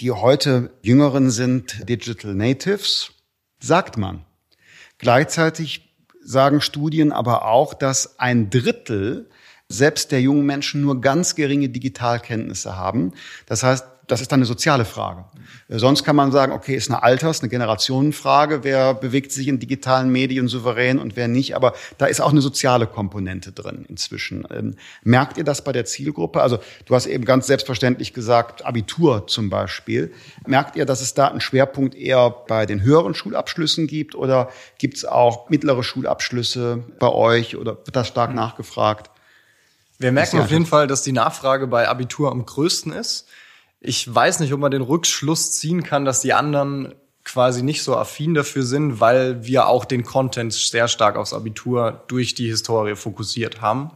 [0.00, 3.12] Die heute Jüngeren sind Digital Natives,
[3.58, 4.26] sagt man.
[4.98, 9.28] Gleichzeitig sagen Studien aber auch, dass ein Drittel
[9.68, 13.12] selbst der jungen Menschen nur ganz geringe Digitalkenntnisse haben.
[13.46, 15.24] Das heißt, das ist dann eine soziale Frage.
[15.68, 18.64] Äh, sonst kann man sagen, okay, ist eine Alters-, eine Generationenfrage.
[18.64, 21.56] Wer bewegt sich in digitalen Medien souverän und wer nicht?
[21.56, 24.46] Aber da ist auch eine soziale Komponente drin inzwischen.
[24.50, 26.42] Ähm, merkt ihr das bei der Zielgruppe?
[26.42, 30.12] Also du hast eben ganz selbstverständlich gesagt, Abitur zum Beispiel.
[30.46, 34.96] Merkt ihr, dass es da einen Schwerpunkt eher bei den höheren Schulabschlüssen gibt oder gibt
[34.96, 39.10] es auch mittlere Schulabschlüsse bei euch oder wird das stark nachgefragt?
[39.98, 43.26] Wir merken auf jeden Fall, dass die Nachfrage bei Abitur am größten ist.
[43.84, 47.96] Ich weiß nicht, ob man den Rückschluss ziehen kann, dass die anderen quasi nicht so
[47.96, 52.96] affin dafür sind, weil wir auch den Content sehr stark aufs Abitur durch die Historie
[52.96, 53.92] fokussiert haben.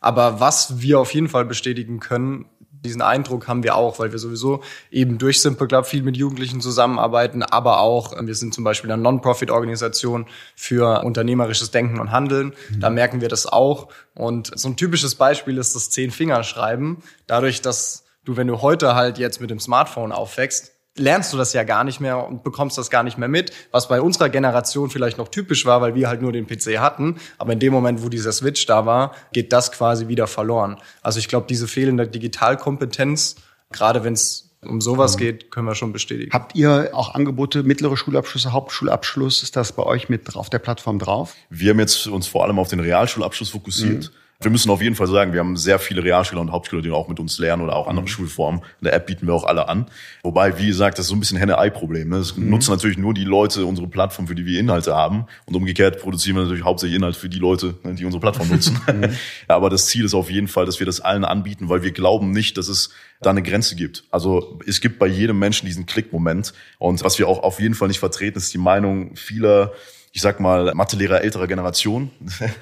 [0.00, 2.46] Aber was wir auf jeden Fall bestätigen können,
[2.84, 6.60] Diesen Eindruck haben wir auch, weil wir sowieso eben durch Simple Club viel mit Jugendlichen
[6.60, 10.26] zusammenarbeiten, aber auch, wir sind zum Beispiel eine Non-Profit-Organisation
[10.56, 12.54] für unternehmerisches Denken und Handeln.
[12.70, 12.80] Mhm.
[12.80, 13.88] Da merken wir das auch.
[14.14, 17.02] Und so ein typisches Beispiel ist das Zehn-Finger-Schreiben.
[17.28, 21.52] Dadurch, dass du, wenn du heute halt jetzt mit dem Smartphone aufwächst, lernst du das
[21.52, 24.90] ja gar nicht mehr und bekommst das gar nicht mehr mit, was bei unserer Generation
[24.90, 27.16] vielleicht noch typisch war, weil wir halt nur den PC hatten.
[27.38, 30.76] Aber in dem Moment, wo dieser Switch da war, geht das quasi wieder verloren.
[31.00, 33.36] Also ich glaube, diese fehlende Digitalkompetenz,
[33.70, 36.30] gerade wenn es um sowas geht, können wir schon bestätigen.
[36.32, 39.42] Habt ihr auch Angebote, mittlere Schulabschlüsse, Hauptschulabschluss?
[39.42, 41.34] Ist das bei euch mit auf der Plattform drauf?
[41.50, 44.04] Wir haben jetzt uns vor allem auf den Realschulabschluss fokussiert.
[44.04, 44.21] Mhm.
[44.44, 47.08] Wir müssen auf jeden Fall sagen, wir haben sehr viele Realschüler und Hauptschüler, die auch
[47.08, 48.08] mit uns lernen oder auch andere mhm.
[48.08, 48.60] Schulformen.
[48.80, 49.86] In der App bieten wir auch alle an.
[50.22, 52.08] Wobei, wie gesagt, das ist so ein bisschen Henne-Ei-Problem.
[52.08, 52.18] Ne?
[52.18, 52.50] Das mhm.
[52.50, 55.26] nutzen natürlich nur die Leute unsere Plattform, für die wir Inhalte haben.
[55.46, 58.80] Und umgekehrt produzieren wir natürlich hauptsächlich Inhalt für die Leute, ne, die unsere Plattform nutzen.
[58.92, 59.10] Mhm.
[59.48, 62.32] Aber das Ziel ist auf jeden Fall, dass wir das allen anbieten, weil wir glauben
[62.32, 64.04] nicht, dass es da eine Grenze gibt.
[64.10, 66.52] Also es gibt bei jedem Menschen diesen Klickmoment.
[66.78, 69.72] Und was wir auch auf jeden Fall nicht vertreten, ist die Meinung vieler,
[70.14, 72.10] ich sag mal, Mathelehrer älterer Generation,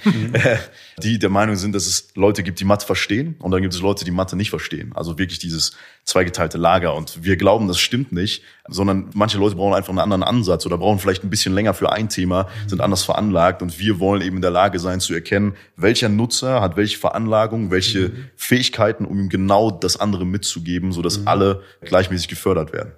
[0.04, 0.32] mhm.
[1.02, 3.80] die der Meinung sind, dass es Leute gibt, die Mathe verstehen und dann gibt es
[3.80, 4.92] Leute, die Mathe nicht verstehen.
[4.94, 6.94] Also wirklich dieses zweigeteilte Lager.
[6.94, 10.78] Und wir glauben, das stimmt nicht, sondern manche Leute brauchen einfach einen anderen Ansatz oder
[10.78, 14.36] brauchen vielleicht ein bisschen länger für ein Thema, sind anders veranlagt und wir wollen eben
[14.36, 18.30] in der Lage sein zu erkennen, welcher Nutzer hat welche Veranlagung, welche mhm.
[18.36, 21.28] Fähigkeiten, um ihm genau das andere mitzugeben, sodass mhm.
[21.28, 22.92] alle gleichmäßig gefördert werden.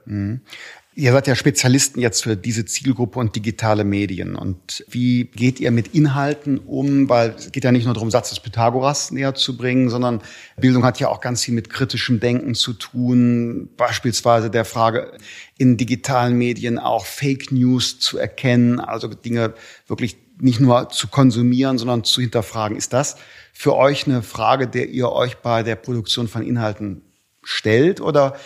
[0.94, 4.36] Ihr seid ja Spezialisten jetzt für diese Zielgruppe und digitale Medien.
[4.36, 7.08] Und wie geht ihr mit Inhalten um?
[7.08, 10.20] Weil es geht ja nicht nur darum, Satz des Pythagoras näher zu bringen, sondern
[10.58, 13.70] Bildung hat ja auch ganz viel mit kritischem Denken zu tun.
[13.78, 15.12] Beispielsweise der Frage,
[15.56, 19.54] in digitalen Medien auch Fake News zu erkennen, also Dinge
[19.86, 22.76] wirklich nicht nur zu konsumieren, sondern zu hinterfragen.
[22.76, 23.16] Ist das
[23.54, 27.00] für euch eine Frage, der ihr euch bei der Produktion von Inhalten
[27.42, 28.02] stellt?
[28.02, 28.36] Oder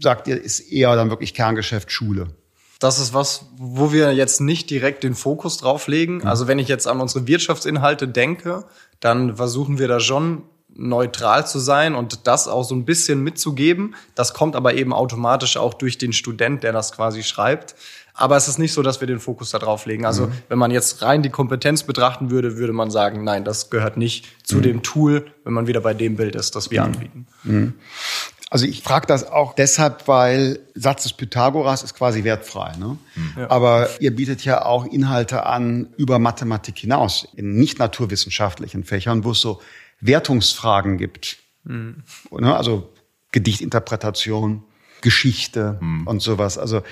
[0.00, 2.28] sagt ihr, ist eher dann wirklich Kerngeschäft Schule?
[2.80, 6.16] Das ist was, wo wir jetzt nicht direkt den Fokus drauf legen.
[6.16, 6.26] Mhm.
[6.26, 8.64] Also wenn ich jetzt an unsere Wirtschaftsinhalte denke,
[9.00, 10.42] dann versuchen wir da schon
[10.76, 13.94] neutral zu sein und das auch so ein bisschen mitzugeben.
[14.14, 17.76] Das kommt aber eben automatisch auch durch den Student, der das quasi schreibt.
[18.16, 20.06] Aber es ist nicht so, dass wir den Fokus da drauf legen.
[20.06, 20.32] Also mhm.
[20.48, 24.26] wenn man jetzt rein die Kompetenz betrachten würde, würde man sagen, nein, das gehört nicht
[24.46, 24.62] zu mhm.
[24.62, 26.86] dem Tool, wenn man wieder bei dem Bild ist, das wir mhm.
[26.86, 27.26] anbieten.
[28.54, 28.60] Mhm.
[28.60, 32.76] Also ich frage das auch deshalb, weil Satz des Pythagoras ist quasi wertfrei.
[32.78, 32.98] Ne?
[33.36, 33.50] Ja.
[33.50, 39.32] Aber ihr bietet ja auch Inhalte an über Mathematik hinaus, in nicht naturwissenschaftlichen Fächern, wo
[39.32, 39.60] es so
[40.00, 41.38] Wertungsfragen gibt.
[41.64, 42.02] Mhm.
[42.30, 42.92] Also
[43.32, 44.62] Gedichtinterpretation,
[45.00, 46.06] Geschichte mhm.
[46.06, 46.56] und sowas.
[46.56, 46.82] Also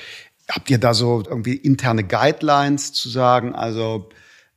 [0.49, 3.55] habt ihr da so irgendwie interne Guidelines zu sagen?
[3.55, 4.11] Also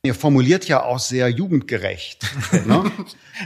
[0.06, 2.24] Ihr formuliert ja auch sehr jugendgerecht,
[2.66, 2.90] ne?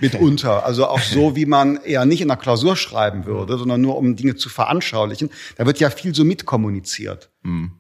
[0.01, 0.65] mitunter.
[0.65, 4.17] Also auch so, wie man eher nicht in der Klausur schreiben würde, sondern nur um
[4.17, 5.31] Dinge zu veranschaulichen.
[5.57, 7.31] Da wird ja viel so mitkommuniziert.
[7.43, 7.73] Hm.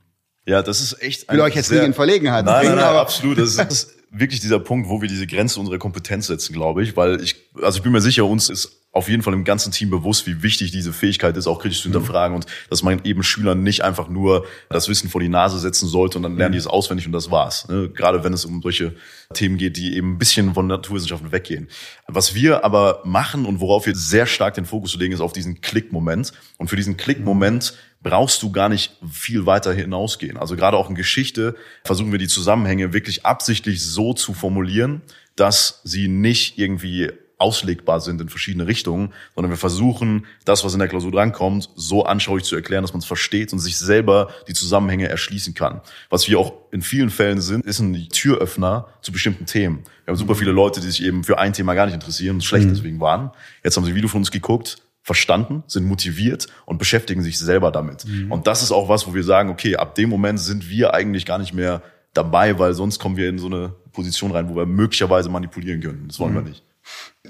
[0.46, 1.24] Ja, das ist echt.
[1.24, 2.74] Ich will euch jetzt sehr, nicht in Verlegenheit nein, bringen.
[2.74, 3.38] Nein, nein, aber absolut.
[3.38, 6.96] Das ist wirklich dieser Punkt, wo wir diese Grenze unserer Kompetenz setzen, glaube ich.
[6.96, 9.90] Weil ich, also ich bin mir sicher, uns ist auf jeden Fall im ganzen Team
[9.90, 11.92] bewusst, wie wichtig diese Fähigkeit ist, auch kritisch zu mhm.
[11.92, 15.88] hinterfragen und dass man eben Schülern nicht einfach nur das Wissen vor die Nase setzen
[15.88, 16.62] sollte und dann lernen die mhm.
[16.62, 17.68] es auswendig und das war's.
[17.68, 17.88] Ne?
[17.88, 18.94] Gerade wenn es um solche
[19.32, 21.68] Themen geht, die eben ein bisschen von Naturwissenschaften weggehen.
[22.08, 25.60] Was wir aber machen und worauf wir sehr stark den Fokus legen, ist auf diesen
[25.60, 26.32] Klickmoment.
[26.58, 30.36] Und für diesen Klickmoment brauchst du gar nicht viel weiter hinausgehen.
[30.36, 35.02] Also gerade auch in Geschichte versuchen wir die Zusammenhänge wirklich absichtlich so zu formulieren,
[35.36, 40.78] dass sie nicht irgendwie auslegbar sind in verschiedene Richtungen, sondern wir versuchen, das, was in
[40.78, 44.52] der Klausur drankommt, so anschaulich zu erklären, dass man es versteht und sich selber die
[44.52, 45.80] Zusammenhänge erschließen kann.
[46.10, 49.84] Was wir auch in vielen Fällen sind, ist ein Türöffner zu bestimmten Themen.
[50.04, 52.44] Wir haben super viele Leute, die sich eben für ein Thema gar nicht interessieren und
[52.44, 52.74] schlecht mhm.
[52.74, 53.30] deswegen waren.
[53.64, 57.70] Jetzt haben sie ein Video von uns geguckt, verstanden, sind motiviert und beschäftigen sich selber
[57.70, 58.04] damit.
[58.06, 58.30] Mhm.
[58.30, 61.24] Und das ist auch was, wo wir sagen, okay, ab dem Moment sind wir eigentlich
[61.24, 64.66] gar nicht mehr dabei, weil sonst kommen wir in so eine Position rein, wo wir
[64.66, 66.04] möglicherweise manipulieren können.
[66.08, 66.36] Das wollen mhm.
[66.36, 66.64] wir nicht.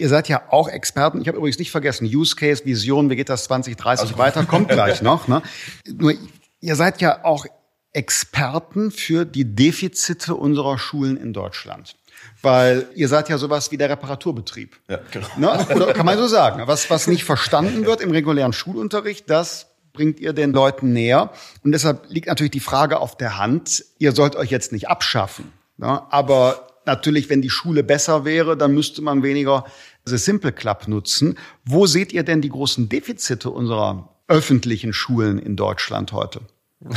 [0.01, 1.21] Ihr seid ja auch Experten.
[1.21, 4.69] Ich habe übrigens nicht vergessen, Use Case, Vision, wie geht das 2030 also, weiter, kommt
[4.71, 5.29] gleich noch.
[5.29, 5.43] Ne?
[5.87, 6.15] Nur
[6.61, 7.45] ihr seid ja auch
[7.93, 11.97] Experten für die Defizite unserer Schulen in Deutschland.
[12.41, 14.79] Weil ihr seid ja sowas wie der Reparaturbetrieb.
[14.89, 15.27] Ja, genau.
[15.37, 15.67] Ne?
[15.75, 16.63] Oder kann man so sagen.
[16.67, 21.31] Was, was nicht verstanden wird im regulären Schulunterricht, das bringt ihr den Leuten näher.
[21.63, 25.53] Und deshalb liegt natürlich die Frage auf der Hand, ihr sollt euch jetzt nicht abschaffen.
[25.77, 26.01] Ne?
[26.11, 29.65] Aber natürlich, wenn die Schule besser wäre, dann müsste man weniger
[30.11, 31.39] The Simple Club nutzen.
[31.65, 36.41] Wo seht ihr denn die großen Defizite unserer öffentlichen Schulen in Deutschland heute?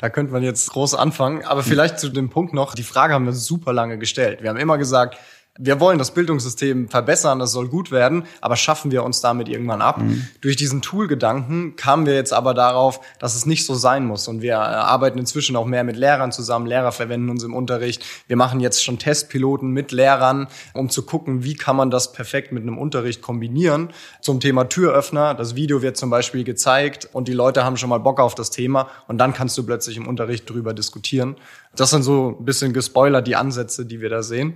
[0.00, 3.24] da könnte man jetzt groß anfangen, aber vielleicht zu dem Punkt noch, die Frage haben
[3.24, 4.42] wir super lange gestellt.
[4.42, 5.16] Wir haben immer gesagt,
[5.60, 9.82] wir wollen das Bildungssystem verbessern, das soll gut werden, aber schaffen wir uns damit irgendwann
[9.82, 9.98] ab?
[9.98, 10.28] Mhm.
[10.40, 14.28] Durch diesen Tool-Gedanken kamen wir jetzt aber darauf, dass es nicht so sein muss.
[14.28, 16.66] Und wir äh, arbeiten inzwischen auch mehr mit Lehrern zusammen.
[16.66, 18.04] Lehrer verwenden uns im Unterricht.
[18.28, 22.52] Wir machen jetzt schon Testpiloten mit Lehrern, um zu gucken, wie kann man das perfekt
[22.52, 23.90] mit einem Unterricht kombinieren.
[24.20, 25.34] Zum Thema Türöffner.
[25.34, 28.50] Das Video wird zum Beispiel gezeigt und die Leute haben schon mal Bock auf das
[28.50, 31.34] Thema und dann kannst du plötzlich im Unterricht drüber diskutieren.
[31.74, 34.54] Das sind so ein bisschen gespoilert die Ansätze, die wir da sehen.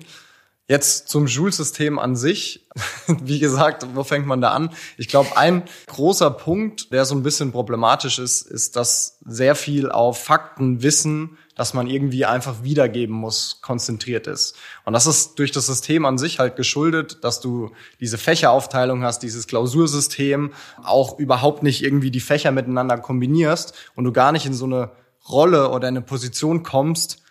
[0.69, 2.69] Jetzt zum Schulsystem an sich.
[3.07, 4.71] Wie gesagt, wo fängt man da an?
[4.97, 9.91] Ich glaube, ein großer Punkt, der so ein bisschen problematisch ist, ist, dass sehr viel
[9.91, 14.55] auf Faktenwissen, dass man irgendwie einfach wiedergeben muss, konzentriert ist.
[14.85, 19.25] Und das ist durch das System an sich halt geschuldet, dass du diese Fächeraufteilung hast,
[19.25, 20.53] dieses Klausursystem,
[20.85, 24.93] auch überhaupt nicht irgendwie die Fächer miteinander kombinierst und du gar nicht in so eine
[25.29, 27.23] Rolle oder eine Position kommst,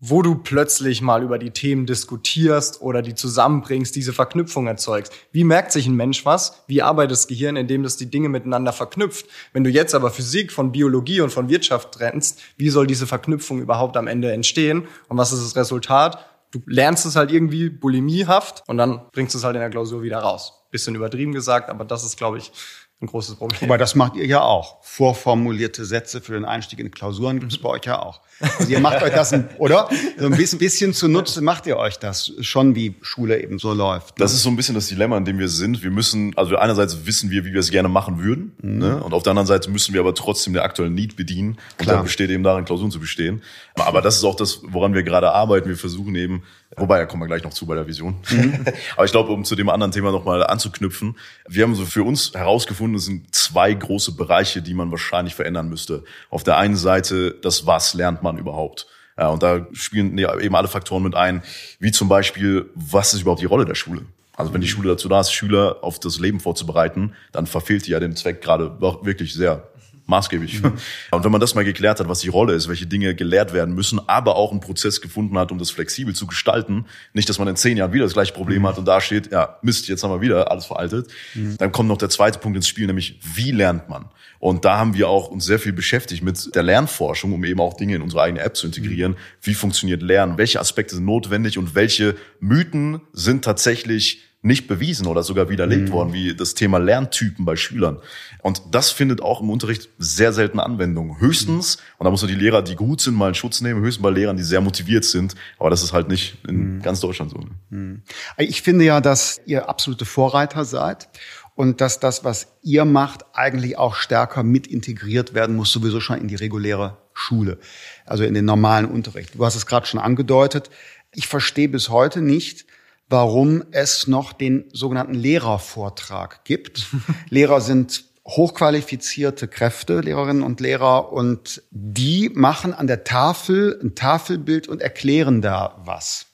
[0.00, 5.12] wo du plötzlich mal über die Themen diskutierst oder die zusammenbringst, diese Verknüpfung erzeugst.
[5.32, 6.62] Wie merkt sich ein Mensch was?
[6.68, 9.26] Wie arbeitet das Gehirn, indem das die Dinge miteinander verknüpft?
[9.52, 13.60] Wenn du jetzt aber Physik von Biologie und von Wirtschaft trennst, wie soll diese Verknüpfung
[13.60, 14.86] überhaupt am Ende entstehen?
[15.08, 16.24] Und was ist das Resultat?
[16.52, 20.02] Du lernst es halt irgendwie bulimiehaft und dann bringst du es halt in der Klausur
[20.02, 20.64] wieder raus.
[20.70, 22.52] Bisschen übertrieben gesagt, aber das ist, glaube ich,
[23.00, 23.60] ein großes Problem.
[23.62, 24.78] Aber das macht ihr ja auch.
[24.82, 28.20] Vorformulierte Sätze für den Einstieg in Klausuren gibt es bei euch ja auch.
[28.40, 29.88] Also ihr macht euch das, oder?
[30.18, 34.18] So ein bisschen, bisschen zunutze macht ihr euch das schon, wie Schule eben so läuft.
[34.18, 34.24] Ne?
[34.24, 35.82] Das ist so ein bisschen das Dilemma, in dem wir sind.
[35.82, 38.78] Wir müssen, also einerseits wissen wir, wie wir es gerne machen würden, mhm.
[38.78, 39.02] ne?
[39.02, 41.50] und auf der anderen Seite müssen wir aber trotzdem der aktuellen Need bedienen.
[41.50, 41.96] Und Klar.
[41.96, 43.42] dann besteht eben darin, Klausuren zu bestehen.
[43.76, 45.68] Aber das ist auch das, woran wir gerade arbeiten.
[45.68, 46.42] Wir versuchen eben,
[46.76, 48.16] wobei, da kommen wir gleich noch zu bei der Vision.
[48.30, 48.64] Mhm.
[48.96, 51.16] aber ich glaube, um zu dem anderen Thema nochmal anzuknüpfen,
[51.48, 55.68] wir haben so für uns herausgefunden, es sind zwei große Bereiche, die man wahrscheinlich verändern
[55.68, 56.04] müsste.
[56.30, 58.86] Auf der einen Seite, das Was lernt man überhaupt?
[59.16, 61.42] Ja, und da spielen eben alle Faktoren mit ein,
[61.80, 64.02] wie zum Beispiel, was ist überhaupt die Rolle der Schule?
[64.36, 67.90] Also wenn die Schule dazu da ist, Schüler auf das Leben vorzubereiten, dann verfehlt die
[67.90, 69.68] ja den Zweck gerade wirklich sehr
[70.08, 70.62] maßgeblich.
[70.62, 70.72] Mhm.
[71.10, 73.74] Und wenn man das mal geklärt hat, was die Rolle ist, welche Dinge gelehrt werden
[73.74, 77.46] müssen, aber auch einen Prozess gefunden hat, um das flexibel zu gestalten, nicht, dass man
[77.48, 78.68] in zehn Jahren wieder das gleiche Problem mhm.
[78.68, 81.08] hat und da steht, ja, Mist, jetzt haben wir wieder alles veraltet.
[81.34, 81.56] Mhm.
[81.58, 84.06] Dann kommt noch der zweite Punkt ins Spiel, nämlich wie lernt man?
[84.40, 87.74] Und da haben wir auch uns sehr viel beschäftigt mit der Lernforschung, um eben auch
[87.74, 89.16] Dinge in unsere eigene App zu integrieren.
[89.42, 90.38] Wie funktioniert Lernen?
[90.38, 95.92] Welche Aspekte sind notwendig und welche Mythen sind tatsächlich nicht bewiesen oder sogar widerlegt mhm.
[95.92, 97.98] worden, wie das Thema Lerntypen bei Schülern.
[98.40, 101.18] Und das findet auch im Unterricht sehr selten Anwendung.
[101.18, 101.82] Höchstens, mhm.
[101.98, 104.10] und da muss man die Lehrer, die gut sind, mal in Schutz nehmen, höchstens bei
[104.10, 105.34] Lehrern, die sehr motiviert sind.
[105.58, 106.82] Aber das ist halt nicht in mhm.
[106.82, 107.40] ganz Deutschland so.
[107.70, 108.02] Mhm.
[108.36, 111.08] Ich finde ja, dass ihr absolute Vorreiter seid
[111.56, 116.20] und dass das, was ihr macht, eigentlich auch stärker mit integriert werden muss, sowieso schon
[116.20, 117.58] in die reguläre Schule,
[118.06, 119.34] also in den normalen Unterricht.
[119.34, 120.70] Du hast es gerade schon angedeutet.
[121.12, 122.67] Ich verstehe bis heute nicht,
[123.08, 126.86] warum es noch den sogenannten Lehrervortrag gibt.
[127.30, 134.68] Lehrer sind hochqualifizierte Kräfte, Lehrerinnen und Lehrer, und die machen an der Tafel ein Tafelbild
[134.68, 136.26] und erklären da was.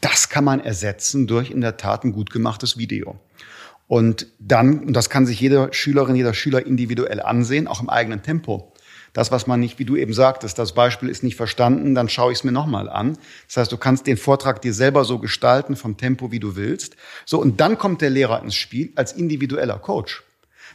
[0.00, 3.18] Das kann man ersetzen durch in der Tat ein gut gemachtes Video.
[3.86, 8.22] Und dann, und das kann sich jede Schülerin, jeder Schüler individuell ansehen, auch im eigenen
[8.22, 8.73] Tempo.
[9.14, 12.32] Das, was man nicht, wie du eben sagtest, das Beispiel ist nicht verstanden, dann schaue
[12.32, 13.16] ich es mir nochmal an.
[13.46, 16.96] Das heißt, du kannst den Vortrag dir selber so gestalten vom Tempo, wie du willst.
[17.24, 20.24] So, und dann kommt der Lehrer ins Spiel als individueller Coach.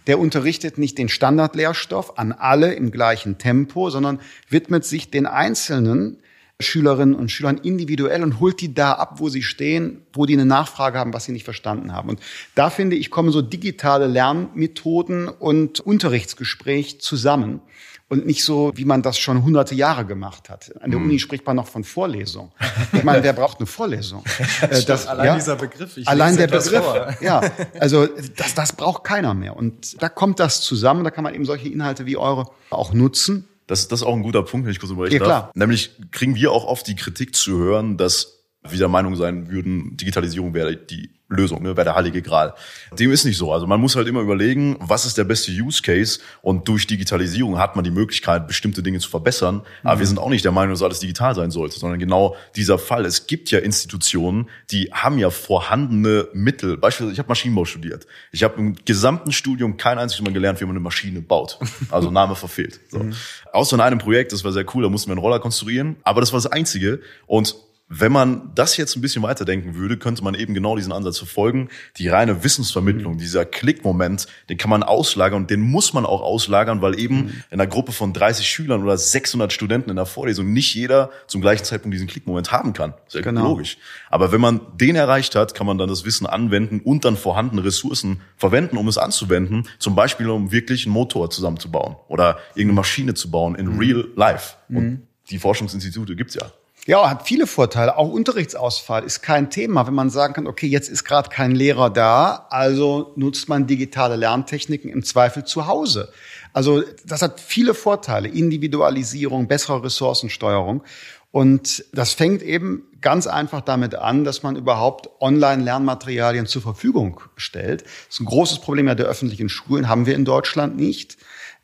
[0.08, 6.17] Der unterrichtet nicht den Standardlehrstoff an alle im gleichen Tempo, sondern widmet sich den einzelnen
[6.62, 10.45] Schülerinnen und Schülern individuell und holt die da ab, wo sie stehen, wo die eine
[10.45, 12.10] Nachfrage haben, was sie nicht verstanden haben.
[12.10, 12.19] Und
[12.56, 17.62] da finde ich, kommen so digitale Lernmethoden und Unterrichtsgespräch zusammen
[18.09, 20.71] und nicht so, wie man das schon hunderte Jahre gemacht hat.
[20.81, 21.05] An der hm.
[21.05, 22.51] Uni spricht man noch von Vorlesung.
[22.91, 24.23] Ich meine, wer braucht eine Vorlesung?
[24.69, 25.95] das, das allein ja, dieser Begriff.
[25.95, 26.83] Ich allein der Begriff.
[26.83, 27.15] Vor.
[27.21, 27.41] Ja,
[27.79, 29.55] also das, das braucht keiner mehr.
[29.55, 31.03] Und da kommt das zusammen.
[31.03, 33.47] Da kann man eben solche Inhalte wie eure auch nutzen.
[33.67, 35.41] Das, das ist auch ein guter Punkt, wenn ich kurz überlegen ja, darf.
[35.43, 35.51] Klar.
[35.53, 39.95] Nämlich kriegen wir auch oft die Kritik zu hören, dass wir der Meinung sein würden,
[39.97, 42.55] Digitalisierung wäre die Lösung, ne, wäre der heilige Gral.
[42.97, 43.53] Dem ist nicht so.
[43.53, 47.59] Also man muss halt immer überlegen, was ist der beste Use Case und durch Digitalisierung
[47.59, 49.61] hat man die Möglichkeit, bestimmte Dinge zu verbessern.
[49.83, 49.99] Aber mhm.
[49.99, 53.05] wir sind auch nicht der Meinung, dass alles digital sein sollte, sondern genau dieser Fall.
[53.05, 56.77] Es gibt ja Institutionen, die haben ja vorhandene Mittel.
[56.77, 58.07] Beispielsweise, ich habe Maschinenbau studiert.
[58.31, 61.59] Ich habe im gesamten Studium kein einziges Mal gelernt, wie man eine Maschine baut.
[61.91, 62.79] Also Name verfehlt.
[62.89, 62.99] So.
[62.99, 63.13] Mhm.
[63.53, 65.97] Außer in einem Projekt, das war sehr cool, da mussten wir einen Roller konstruieren.
[66.03, 67.01] Aber das war das Einzige.
[67.25, 67.55] Und
[67.91, 71.69] wenn man das jetzt ein bisschen weiterdenken würde, könnte man eben genau diesen Ansatz verfolgen.
[71.97, 73.17] Die reine Wissensvermittlung, mhm.
[73.17, 77.30] dieser Klickmoment, den kann man auslagern und den muss man auch auslagern, weil eben mhm.
[77.49, 81.41] in einer Gruppe von 30 Schülern oder 600 Studenten in der Vorlesung nicht jeder zum
[81.41, 82.93] gleichen Zeitpunkt diesen Klickmoment haben kann.
[83.08, 83.41] Sehr genau.
[83.43, 83.80] logisch.
[84.12, 87.63] Aber wenn man den erreicht hat, kann man dann das Wissen anwenden und dann vorhandene
[87.63, 89.67] Ressourcen verwenden, um es anzuwenden.
[89.80, 93.80] Zum Beispiel, um wirklich einen Motor zusammenzubauen oder irgendeine Maschine zu bauen in mhm.
[93.80, 94.58] real life.
[94.69, 95.02] Und mhm.
[95.32, 96.52] die Forschungsinstitute gibt's ja.
[96.89, 97.97] Ja, hat viele Vorteile.
[97.97, 101.91] Auch Unterrichtsausfall ist kein Thema, wenn man sagen kann, okay, jetzt ist gerade kein Lehrer
[101.91, 106.12] da, also nutzt man digitale Lerntechniken im Zweifel zu Hause.
[106.52, 108.28] Also das hat viele Vorteile.
[108.28, 110.82] Individualisierung, bessere Ressourcensteuerung.
[111.30, 117.84] Und das fängt eben ganz einfach damit an, dass man überhaupt Online-Lernmaterialien zur Verfügung stellt.
[117.84, 121.17] Das ist ein großes Problem ja der öffentlichen Schulen, haben wir in Deutschland nicht.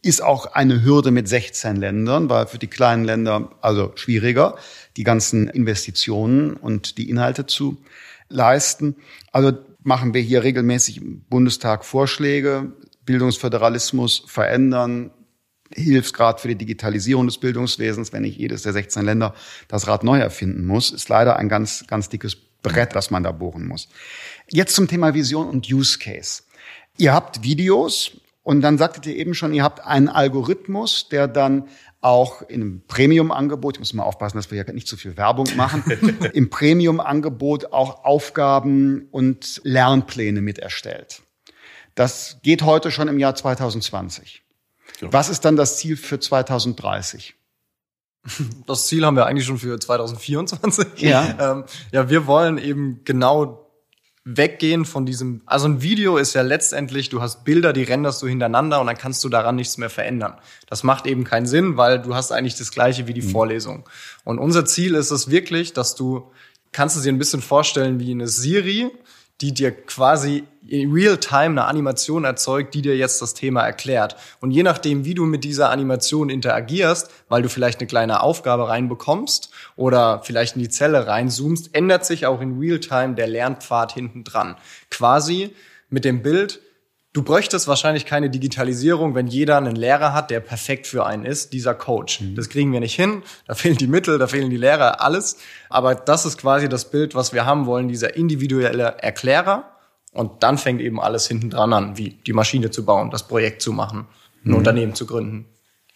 [0.04, 4.56] Ist auch eine Hürde mit 16 Ländern, weil für die kleinen Länder also schwieriger
[4.97, 7.77] die ganzen Investitionen und die Inhalte zu
[8.29, 8.95] leisten.
[9.31, 9.53] Also
[9.84, 12.73] machen wir hier regelmäßig im Bundestag Vorschläge,
[13.05, 15.12] Bildungsföderalismus verändern,
[15.73, 19.34] Hilfsgrad für die Digitalisierung des Bildungswesens, wenn nicht jedes der 16 Länder
[19.67, 23.31] das Rad neu erfinden muss, ist leider ein ganz, ganz dickes Brett, das man da
[23.31, 23.89] bohren muss.
[24.49, 26.43] Jetzt zum Thema Vision und Use Case.
[26.97, 28.12] Ihr habt Videos
[28.45, 31.67] und dann sagtet ihr eben schon, ihr habt einen Algorithmus, der dann
[31.99, 35.84] auch einem Premium-Angebot, ich muss mal aufpassen, dass wir ja nicht zu viel Werbung machen,
[36.34, 41.23] im Premium-Angebot auch Aufgaben und Lernpläne mit erstellt.
[41.95, 44.43] Das geht heute schon im Jahr 2020.
[45.01, 45.12] Ja.
[45.12, 47.34] Was ist dann das Ziel für 2030?
[48.67, 51.01] Das Ziel haben wir eigentlich schon für 2024.
[51.01, 53.64] Ja, ähm, ja wir wollen eben genau
[54.26, 58.28] weggehen von diesem, also ein Video ist ja letztendlich, du hast Bilder, die renderst du
[58.28, 60.34] hintereinander und dann kannst du daran nichts mehr verändern.
[60.68, 63.30] Das macht eben keinen Sinn, weil du hast eigentlich das gleiche wie die mhm.
[63.30, 63.88] Vorlesung.
[64.24, 66.32] Und unser Ziel ist es wirklich, dass du,
[66.72, 68.90] kannst du dir ein bisschen vorstellen wie eine Siri,
[69.41, 74.15] die dir quasi in Real-Time eine Animation erzeugt, die dir jetzt das Thema erklärt.
[74.39, 78.67] Und je nachdem, wie du mit dieser Animation interagierst, weil du vielleicht eine kleine Aufgabe
[78.67, 84.24] reinbekommst oder vielleicht in die Zelle reinzoomst, ändert sich auch in Real-Time der Lernpfad hinten
[84.24, 84.56] dran.
[84.89, 85.54] Quasi
[85.89, 86.62] mit dem Bild
[87.15, 91.54] Du bräuchtest wahrscheinlich keine Digitalisierung, wenn jeder einen Lehrer hat, der perfekt für einen ist,
[91.54, 92.19] dieser Coach.
[92.19, 92.36] Mhm.
[92.36, 93.23] Das kriegen wir nicht hin.
[93.47, 95.38] Da fehlen die Mittel, da fehlen die Lehrer, alles.
[95.69, 99.63] Aber das ist quasi das Bild, was wir haben wollen, dieser individuelle Erklärer.
[100.12, 103.62] Und dann fängt eben alles hinten dran an, wie die Maschine zu bauen, das Projekt
[103.62, 104.08] zu machen,
[104.43, 104.56] ein mhm.
[104.56, 105.45] Unternehmen zu gründen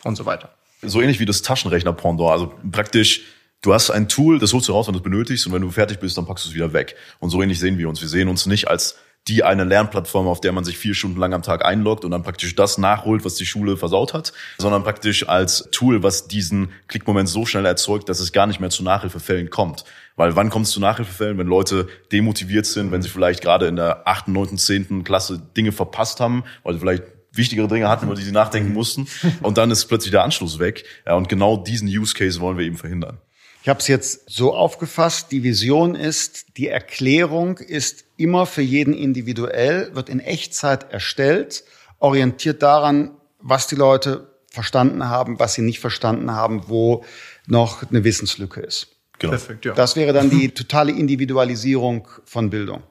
[0.06, 0.54] und so weiter.
[0.84, 2.32] So ähnlich wie das Taschenrechner-Pendant.
[2.32, 3.24] Also praktisch
[3.62, 5.70] Du hast ein Tool, das holst du raus, wenn du es benötigst, und wenn du
[5.70, 6.96] fertig bist, dann packst du es wieder weg.
[7.20, 8.00] Und so ähnlich sehen wir uns.
[8.00, 8.96] Wir sehen uns nicht als
[9.28, 12.24] die eine Lernplattform, auf der man sich vier Stunden lang am Tag einloggt und dann
[12.24, 17.30] praktisch das nachholt, was die Schule versaut hat, sondern praktisch als Tool, was diesen Klickmoment
[17.30, 19.84] so schnell erzeugt, dass es gar nicht mehr zu Nachhilfefällen kommt.
[20.16, 23.76] Weil wann kommt es zu Nachhilfefällen, wenn Leute demotiviert sind, wenn sie vielleicht gerade in
[23.76, 28.16] der achten, neunten, zehnten Klasse Dinge verpasst haben, weil sie vielleicht wichtigere Dinge hatten, über
[28.16, 29.08] die sie nachdenken mussten.
[29.42, 30.86] Und dann ist plötzlich der Anschluss weg.
[31.06, 33.20] Ja, und genau diesen Use Case wollen wir eben verhindern.
[33.62, 38.94] Ich habe es jetzt so aufgefasst, die Vision ist, die Erklärung ist immer für jeden
[38.94, 41.64] individuell, wird in Echtzeit erstellt,
[42.00, 47.04] orientiert daran, was die Leute verstanden haben, was sie nicht verstanden haben, wo
[47.48, 48.88] noch eine Wissenslücke ist.
[49.20, 49.32] Genau.
[49.32, 49.74] Perfekt, ja.
[49.74, 52.84] Das wäre dann die totale Individualisierung von Bildung.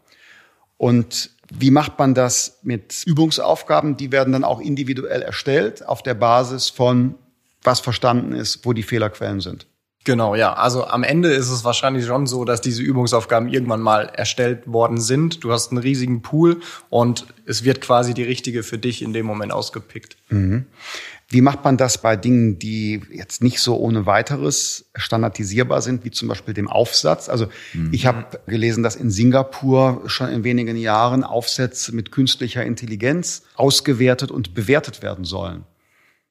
[0.76, 3.96] Und wie macht man das mit Übungsaufgaben?
[3.96, 7.14] Die werden dann auch individuell erstellt auf der Basis von
[7.62, 9.66] was verstanden ist, wo die Fehlerquellen sind.
[10.08, 10.54] Genau, ja.
[10.54, 14.98] Also am Ende ist es wahrscheinlich schon so, dass diese Übungsaufgaben irgendwann mal erstellt worden
[14.98, 15.44] sind.
[15.44, 19.26] Du hast einen riesigen Pool und es wird quasi die richtige für dich in dem
[19.26, 20.16] Moment ausgepickt.
[20.30, 20.64] Mhm.
[21.28, 26.10] Wie macht man das bei Dingen, die jetzt nicht so ohne weiteres standardisierbar sind, wie
[26.10, 27.28] zum Beispiel dem Aufsatz?
[27.28, 27.90] Also mhm.
[27.92, 34.30] ich habe gelesen, dass in Singapur schon in wenigen Jahren Aufsätze mit künstlicher Intelligenz ausgewertet
[34.30, 35.66] und bewertet werden sollen.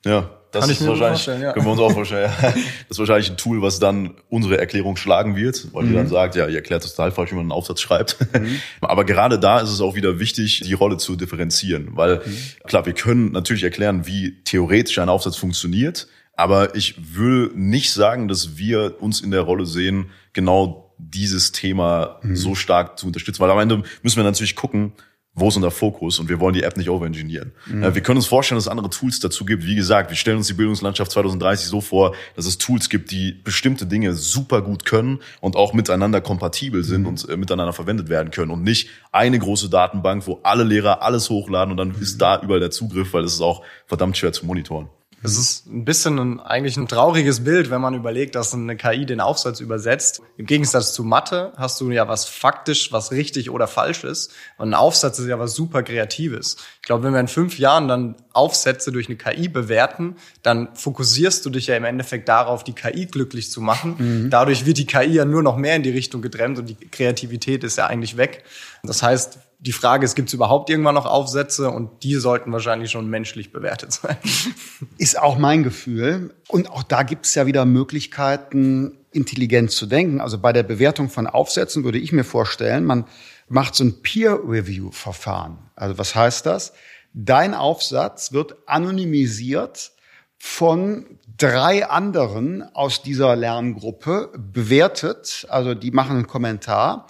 [0.04, 1.52] Ja, das Kann ist wahrscheinlich, ja.
[1.52, 2.32] können wir uns auch vorstellen.
[2.42, 2.54] Ja.
[2.88, 5.90] Das ist wahrscheinlich ein Tool, was dann unsere Erklärung schlagen wird, weil mhm.
[5.90, 8.18] die dann sagt, ja, ihr erklärt total falsch, wie man einen Aufsatz schreibt.
[8.34, 8.60] Mhm.
[8.82, 12.38] Aber gerade da ist es auch wieder wichtig, die Rolle zu differenzieren, weil mhm.
[12.66, 16.08] klar, wir können natürlich erklären, wie theoretisch ein Aufsatz funktioniert,
[16.38, 22.20] aber ich will nicht sagen, dass wir uns in der Rolle sehen, genau dieses Thema
[22.22, 22.36] mhm.
[22.36, 24.94] so stark zu unterstützen, weil am Ende müssen wir natürlich gucken,
[25.38, 27.54] wo ist unser Fokus und wir wollen die App nicht overengineeren.
[27.68, 27.94] Mhm.
[27.94, 29.66] Wir können uns vorstellen, dass es andere Tools dazu gibt.
[29.66, 33.34] Wie gesagt, wir stellen uns die Bildungslandschaft 2030 so vor, dass es Tools gibt, die
[33.44, 37.08] bestimmte Dinge super gut können und auch miteinander kompatibel sind mhm.
[37.08, 41.30] und äh, miteinander verwendet werden können und nicht eine große Datenbank, wo alle Lehrer alles
[41.30, 44.46] hochladen und dann ist da überall der Zugriff, weil es ist auch verdammt schwer zu
[44.46, 44.90] monitoren.
[45.24, 49.06] Es ist ein bisschen ein, eigentlich ein trauriges Bild, wenn man überlegt, dass eine KI
[49.06, 50.22] den Aufsatz übersetzt.
[50.38, 54.32] Im Gegensatz zu Mathe hast du ja was faktisch, was richtig oder falsch ist.
[54.58, 56.58] Und ein Aufsatz ist ja was super Kreatives.
[56.76, 61.44] Ich glaube, wenn wir in fünf Jahren dann Aufsätze durch eine KI bewerten, dann fokussierst
[61.46, 63.96] du dich ja im Endeffekt darauf, die KI glücklich zu machen.
[63.98, 64.30] Mhm.
[64.30, 67.64] Dadurch wird die KI ja nur noch mehr in die Richtung getrennt und die Kreativität
[67.64, 68.44] ist ja eigentlich weg.
[68.84, 71.72] Das heißt, die Frage ist, gibt es überhaupt irgendwann noch Aufsätze?
[71.72, 74.18] Und die sollten wahrscheinlich schon menschlich bewertet sein.
[74.98, 76.34] Ist auch mein Gefühl.
[76.48, 80.22] Und auch da gibt es ja wieder Möglichkeiten, intelligent zu denken.
[80.22, 83.06] Also bei der Bewertung von Aufsätzen würde ich mir vorstellen, man
[83.48, 85.58] macht so ein Peer-Review-Verfahren.
[85.76, 86.74] Also was heißt das?
[87.14, 89.92] Dein Aufsatz wird anonymisiert
[90.38, 95.48] von drei anderen aus dieser Lerngruppe bewertet.
[95.50, 97.08] Also die machen einen Kommentar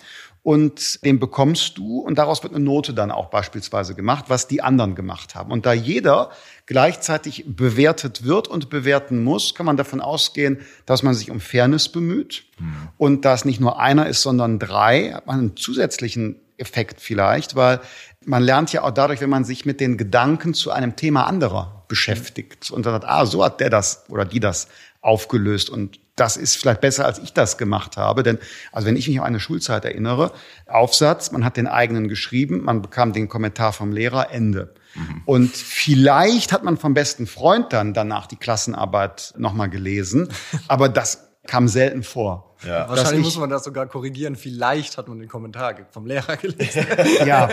[0.47, 4.61] und den bekommst du und daraus wird eine Note dann auch beispielsweise gemacht, was die
[4.61, 5.51] anderen gemacht haben.
[5.51, 6.29] Und da jeder
[6.67, 11.89] gleichzeitig bewertet wird und bewerten muss, kann man davon ausgehen, dass man sich um Fairness
[11.89, 12.87] bemüht mhm.
[12.97, 17.81] und dass nicht nur einer ist, sondern drei, hat man einen zusätzlichen Effekt vielleicht, weil
[18.23, 21.83] man lernt ja auch dadurch, wenn man sich mit den Gedanken zu einem Thema anderer
[21.89, 24.69] beschäftigt und dann sagt, ah, so hat der das oder die das
[25.01, 28.23] aufgelöst und das ist vielleicht besser, als ich das gemacht habe.
[28.23, 28.39] Denn,
[28.73, 30.33] also wenn ich mich an eine Schulzeit erinnere,
[30.65, 34.73] Aufsatz, man hat den eigenen geschrieben, man bekam den Kommentar vom Lehrer, Ende.
[34.95, 35.21] Mhm.
[35.25, 40.29] Und vielleicht hat man vom besten Freund dann danach die Klassenarbeit nochmal gelesen,
[40.67, 42.46] aber das kam selten vor.
[42.65, 42.89] Ja.
[42.89, 44.35] Wahrscheinlich muss man das sogar korrigieren.
[44.35, 46.85] Vielleicht hat man den Kommentar vom Lehrer gelesen.
[47.25, 47.49] ja,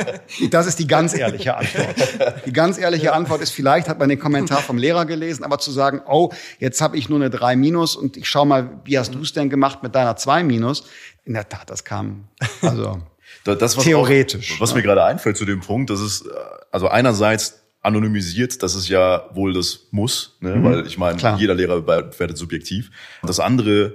[0.50, 2.46] das ist die ganz ehrliche Antwort.
[2.46, 3.12] Die ganz ehrliche ja.
[3.12, 6.80] Antwort ist, vielleicht hat man den Kommentar vom Lehrer gelesen, aber zu sagen, oh, jetzt
[6.80, 9.18] habe ich nur eine 3 minus und ich schau mal, wie hast mhm.
[9.18, 10.84] du es denn gemacht mit deiner 2 minus?
[11.24, 12.28] In der Tat, das kam
[12.62, 12.98] also
[13.44, 14.56] das, was theoretisch.
[14.56, 14.76] Auch, was ne?
[14.76, 16.24] mir gerade einfällt zu dem Punkt, das ist
[16.70, 20.56] also einerseits anonymisiert, das ist ja wohl das Muss, ne?
[20.56, 22.90] Mhm, weil ich meine, jeder Lehrer bewertet subjektiv.
[23.22, 23.94] Das andere,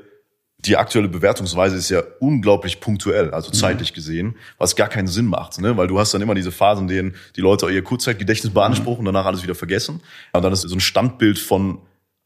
[0.65, 3.53] die aktuelle Bewertungsweise ist ja unglaublich punktuell, also mhm.
[3.53, 5.77] zeitlich gesehen, was gar keinen Sinn macht, ne?
[5.77, 9.07] weil du hast dann immer diese Phasen, in denen die Leute ihr Kurzzeitgedächtnis beanspruchen mhm.
[9.07, 10.01] und danach alles wieder vergessen.
[10.33, 11.79] Und dann ist so ein Standbild von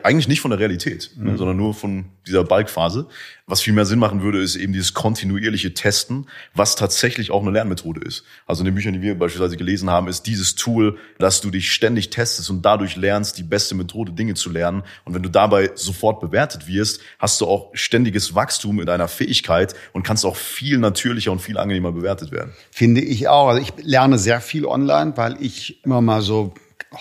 [0.03, 1.37] eigentlich nicht von der Realität, ne, mhm.
[1.37, 3.07] sondern nur von dieser Balkphase.
[3.45, 7.51] Was viel mehr Sinn machen würde, ist eben dieses kontinuierliche Testen, was tatsächlich auch eine
[7.51, 8.23] Lernmethode ist.
[8.45, 11.71] Also in den Büchern, die wir beispielsweise gelesen haben, ist dieses Tool, dass du dich
[11.71, 14.83] ständig testest und dadurch lernst, die beste Methode, Dinge zu lernen.
[15.05, 19.75] Und wenn du dabei sofort bewertet wirst, hast du auch ständiges Wachstum in deiner Fähigkeit
[19.91, 22.53] und kannst auch viel natürlicher und viel angenehmer bewertet werden.
[22.71, 23.49] Finde ich auch.
[23.49, 26.53] Also ich lerne sehr viel online, weil ich immer mal so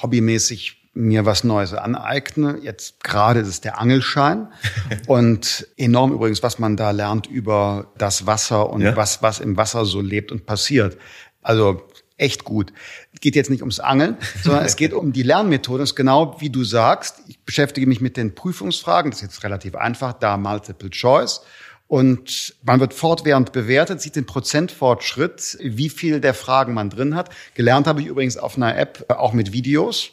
[0.03, 2.59] hobbymäßig mir was Neues aneigne.
[2.63, 4.49] Jetzt gerade ist es der Angelschein
[5.07, 8.97] und enorm übrigens, was man da lernt über das Wasser und ja.
[8.97, 10.99] was, was im Wasser so lebt und passiert.
[11.41, 11.83] Also
[12.19, 12.73] echt gut.
[13.13, 15.81] Es geht jetzt nicht ums Angeln, sondern es geht um die Lernmethode.
[15.81, 17.23] Das ist genau wie du sagst.
[17.27, 19.11] Ich beschäftige mich mit den Prüfungsfragen.
[19.11, 21.41] Das ist jetzt relativ einfach, da Multiple Choice.
[21.89, 27.29] Und man wird fortwährend bewertet, sieht den Prozentfortschritt, wie viel der Fragen man drin hat.
[27.55, 30.13] Gelernt habe ich übrigens auf einer App auch mit Videos.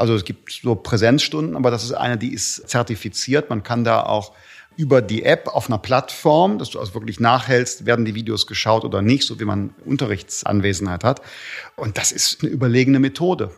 [0.00, 3.50] Also es gibt so Präsenzstunden, aber das ist eine, die ist zertifiziert.
[3.50, 4.32] Man kann da auch
[4.74, 8.84] über die App auf einer Plattform, dass du also wirklich nachhältst, werden die Videos geschaut
[8.84, 11.20] oder nicht, so wie man Unterrichtsanwesenheit hat.
[11.76, 13.50] Und das ist eine überlegene Methode.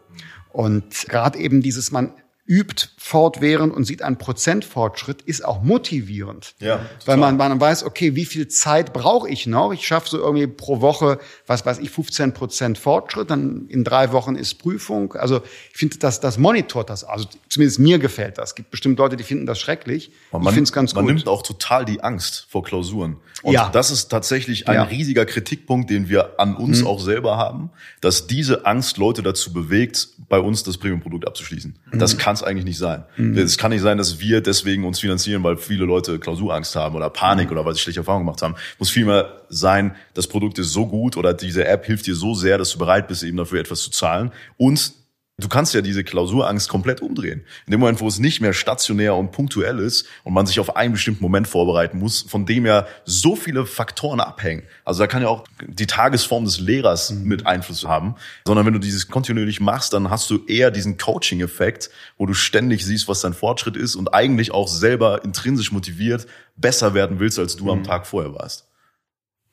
[0.48, 2.12] Und gerade eben dieses, man
[2.46, 6.54] übt fortwährend und sieht einen Prozentfortschritt, ist auch motivierend.
[6.58, 9.72] Ja, weil man, man weiß, okay, wie viel Zeit brauche ich noch?
[9.72, 14.12] Ich schaffe so irgendwie pro Woche, was weiß ich, 15 Prozent Fortschritt, dann in drei
[14.12, 15.14] Wochen ist Prüfung.
[15.14, 17.04] Also ich finde, dass das monitort das.
[17.04, 18.50] Also zumindest mir gefällt das.
[18.50, 20.10] Es gibt bestimmt Leute, die finden das schrecklich.
[20.32, 21.10] Man, ich finde es ganz man gut.
[21.10, 23.18] Man nimmt auch total die Angst vor Klausuren.
[23.42, 23.70] Und ja.
[23.70, 24.82] das ist tatsächlich ein ja.
[24.82, 26.86] riesiger Kritikpunkt, den wir an uns mhm.
[26.88, 27.70] auch selber haben,
[28.00, 31.78] dass diese Angst Leute dazu bewegt, bei uns das Premium-Produkt abzuschließen.
[31.92, 31.98] Mhm.
[31.98, 33.04] Das kann es eigentlich nicht sein.
[33.16, 33.36] Mhm.
[33.38, 37.10] Es kann nicht sein, dass wir deswegen uns finanzieren, weil viele Leute Klausurangst haben oder
[37.10, 37.52] Panik mhm.
[37.52, 38.54] oder weil sie schlechte Erfahrungen gemacht haben.
[38.78, 42.58] Muss vielmehr sein, das Produkt ist so gut oder diese App hilft dir so sehr,
[42.58, 44.32] dass du bereit bist, eben dafür etwas zu zahlen.
[44.56, 44.92] Und
[45.38, 47.44] Du kannst ja diese Klausurangst komplett umdrehen.
[47.66, 50.76] In dem Moment, wo es nicht mehr stationär und punktuell ist und man sich auf
[50.76, 54.62] einen bestimmten Moment vorbereiten muss, von dem ja so viele Faktoren abhängen.
[54.84, 57.24] Also da kann ja auch die Tagesform des Lehrers mhm.
[57.24, 58.16] mit Einfluss haben.
[58.46, 62.84] Sondern wenn du dieses kontinuierlich machst, dann hast du eher diesen Coaching-Effekt, wo du ständig
[62.84, 66.26] siehst, was dein Fortschritt ist und eigentlich auch selber intrinsisch motiviert
[66.56, 67.70] besser werden willst, als du mhm.
[67.70, 68.68] am Tag vorher warst.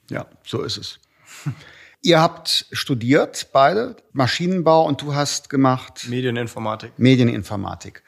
[0.10, 1.00] Ja, so ist es.
[2.02, 6.94] Ihr habt studiert, beide, Maschinenbau und du hast gemacht Medieninformatik.
[6.98, 8.04] Medieninformatik.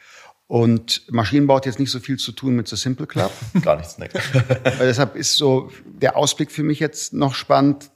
[0.48, 3.32] Und Maschinenbau hat jetzt nicht so viel zu tun mit The Simple Club.
[3.62, 4.10] Gar nichts, ne.
[4.80, 7.92] deshalb ist so der Ausblick für mich jetzt noch spannend.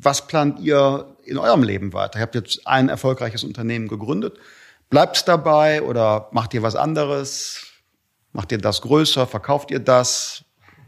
[0.00, 2.18] Was plant ihr in eurem Leben weiter?
[2.18, 4.38] Ihr habt jetzt ein erfolgreiches Unternehmen gegründet,
[4.90, 7.66] Bleibt's dabei oder macht ihr was anderes?
[8.32, 9.26] Macht ihr das größer?
[9.26, 10.44] Verkauft ihr das?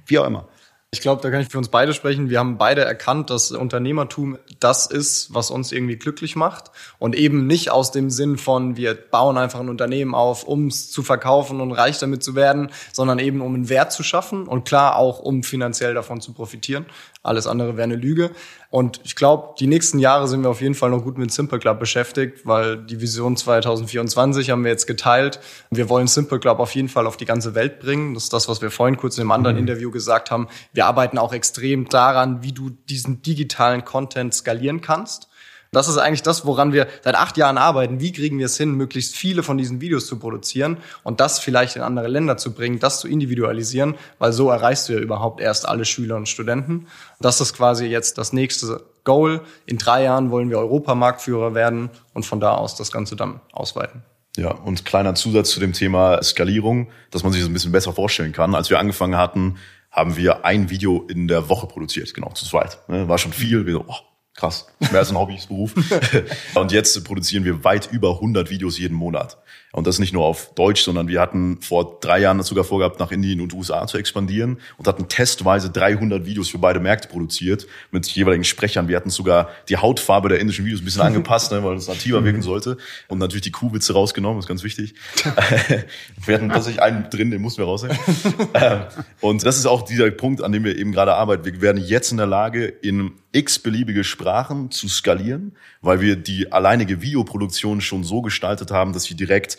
[0.07, 0.49] Wie auch immer.
[0.93, 2.31] Ich glaube, da kann ich für uns beide sprechen.
[2.31, 6.73] Wir haben beide erkannt, dass Unternehmertum das ist, was uns irgendwie glücklich macht.
[6.99, 10.91] Und eben nicht aus dem Sinn von, wir bauen einfach ein Unternehmen auf, um es
[10.91, 14.65] zu verkaufen und reich damit zu werden, sondern eben um einen Wert zu schaffen und
[14.65, 16.87] klar auch, um finanziell davon zu profitieren.
[17.23, 18.31] Alles andere wäre eine Lüge.
[18.71, 21.59] Und ich glaube, die nächsten Jahre sind wir auf jeden Fall noch gut mit Simple
[21.59, 25.41] Club beschäftigt, weil die Vision 2024 haben wir jetzt geteilt.
[25.71, 28.15] Wir wollen Simple Club auf jeden Fall auf die ganze Welt bringen.
[28.15, 29.63] Das ist das, was wir vorhin kurz in einem anderen mhm.
[29.63, 30.49] Interview gesagt haben.
[30.73, 35.30] Wir arbeiten auch extrem daran, wie du diesen digitalen Content skalieren kannst.
[35.73, 38.01] Das ist eigentlich das, woran wir seit acht Jahren arbeiten.
[38.01, 41.77] Wie kriegen wir es hin, möglichst viele von diesen Videos zu produzieren und das vielleicht
[41.77, 45.69] in andere Länder zu bringen, das zu individualisieren, weil so erreichst du ja überhaupt erst
[45.69, 46.89] alle Schüler und Studenten.
[47.21, 49.43] Das ist quasi jetzt das nächste Goal.
[49.65, 54.03] In drei Jahren wollen wir Europamarktführer werden und von da aus das Ganze dann ausweiten.
[54.37, 57.93] Ja, und kleiner Zusatz zu dem Thema Skalierung, dass man sich das ein bisschen besser
[57.93, 58.57] vorstellen kann.
[58.57, 59.57] Als wir angefangen hatten,
[59.93, 62.79] haben wir ein Video in der Woche produziert, genau, zu zweit.
[62.89, 63.67] Ne, war schon viel.
[63.67, 63.97] Wir so, oh,
[64.35, 64.67] Krass.
[64.79, 65.75] Mehr als ein Hobbyberuf.
[66.55, 69.39] und jetzt produzieren wir weit über 100 Videos jeden Monat.
[69.73, 73.13] Und das nicht nur auf Deutsch, sondern wir hatten vor drei Jahren sogar vorgehabt, nach
[73.13, 78.07] Indien und USA zu expandieren und hatten testweise 300 Videos für beide Märkte produziert mit
[78.09, 78.89] jeweiligen Sprechern.
[78.89, 82.25] Wir hatten sogar die Hautfarbe der indischen Videos ein bisschen angepasst, ne, weil es nativer
[82.25, 82.79] wirken sollte.
[83.07, 84.95] Und natürlich die Kuhwitze rausgenommen, ist ganz wichtig.
[86.25, 87.99] wir hatten tatsächlich einen drin, den mussten wir rausnehmen.
[88.53, 88.83] Ähm,
[89.21, 91.45] und das ist auch dieser Punkt, an dem wir eben gerade arbeiten.
[91.45, 95.53] Wir werden jetzt in der Lage, in x-beliebige Sprachen zu skalieren,
[95.83, 99.57] weil wir die alleinige Videoproduktion schon so gestaltet haben, dass sie direkt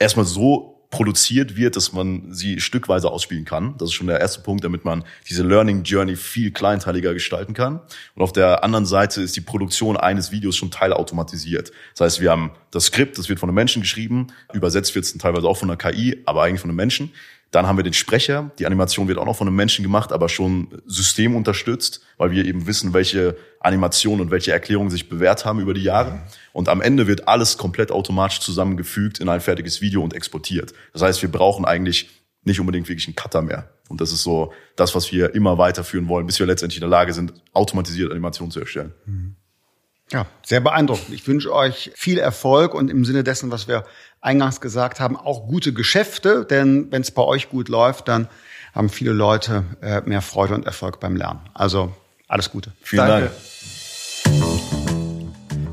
[0.00, 3.76] erstmal so produziert wird, dass man sie stückweise ausspielen kann.
[3.78, 7.80] Das ist schon der erste Punkt, damit man diese Learning Journey viel kleinteiliger gestalten kann.
[8.16, 11.70] Und auf der anderen Seite ist die Produktion eines Videos schon teilautomatisiert.
[11.94, 15.16] Das heißt, wir haben das Skript, das wird von einem Menschen geschrieben, übersetzt wird es
[15.16, 17.12] teilweise auch von einer KI, aber eigentlich von einem Menschen.
[17.50, 18.52] Dann haben wir den Sprecher.
[18.58, 22.66] Die Animation wird auch noch von einem Menschen gemacht, aber schon systemunterstützt, weil wir eben
[22.66, 26.22] wissen, welche Animationen und welche Erklärungen sich bewährt haben über die Jahre.
[26.52, 30.72] Und am Ende wird alles komplett automatisch zusammengefügt in ein fertiges Video und exportiert.
[30.92, 32.08] Das heißt, wir brauchen eigentlich
[32.44, 33.68] nicht unbedingt wirklich einen Cutter mehr.
[33.88, 36.90] Und das ist so das, was wir immer weiterführen wollen, bis wir letztendlich in der
[36.90, 38.94] Lage sind, automatisiert Animationen zu erstellen.
[39.04, 39.36] Mhm.
[40.12, 41.14] Ja, sehr beeindruckend.
[41.14, 43.84] Ich wünsche euch viel Erfolg und im Sinne dessen, was wir
[44.20, 48.28] eingangs gesagt haben, auch gute Geschäfte, denn wenn es bei euch gut läuft, dann
[48.74, 51.40] haben viele Leute äh, mehr Freude und Erfolg beim Lernen.
[51.54, 51.94] Also
[52.28, 52.72] alles Gute.
[52.82, 53.30] Vielen Danke.
[53.30, 53.34] Dank.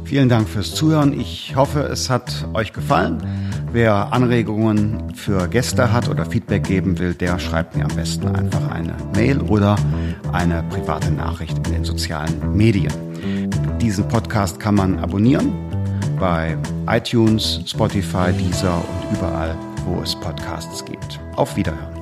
[0.06, 1.20] Vielen Dank fürs Zuhören.
[1.20, 3.22] Ich hoffe, es hat euch gefallen.
[3.74, 8.70] Wer Anregungen für Gäste hat oder Feedback geben will, der schreibt mir am besten einfach
[8.70, 9.76] eine Mail oder
[10.32, 12.94] eine private Nachricht in den sozialen Medien.
[13.88, 15.54] Diesen Podcast kann man abonnieren
[16.20, 16.58] bei
[16.90, 21.22] iTunes, Spotify, Deezer und überall, wo es Podcasts gibt.
[21.38, 21.97] Auf Wiederhören.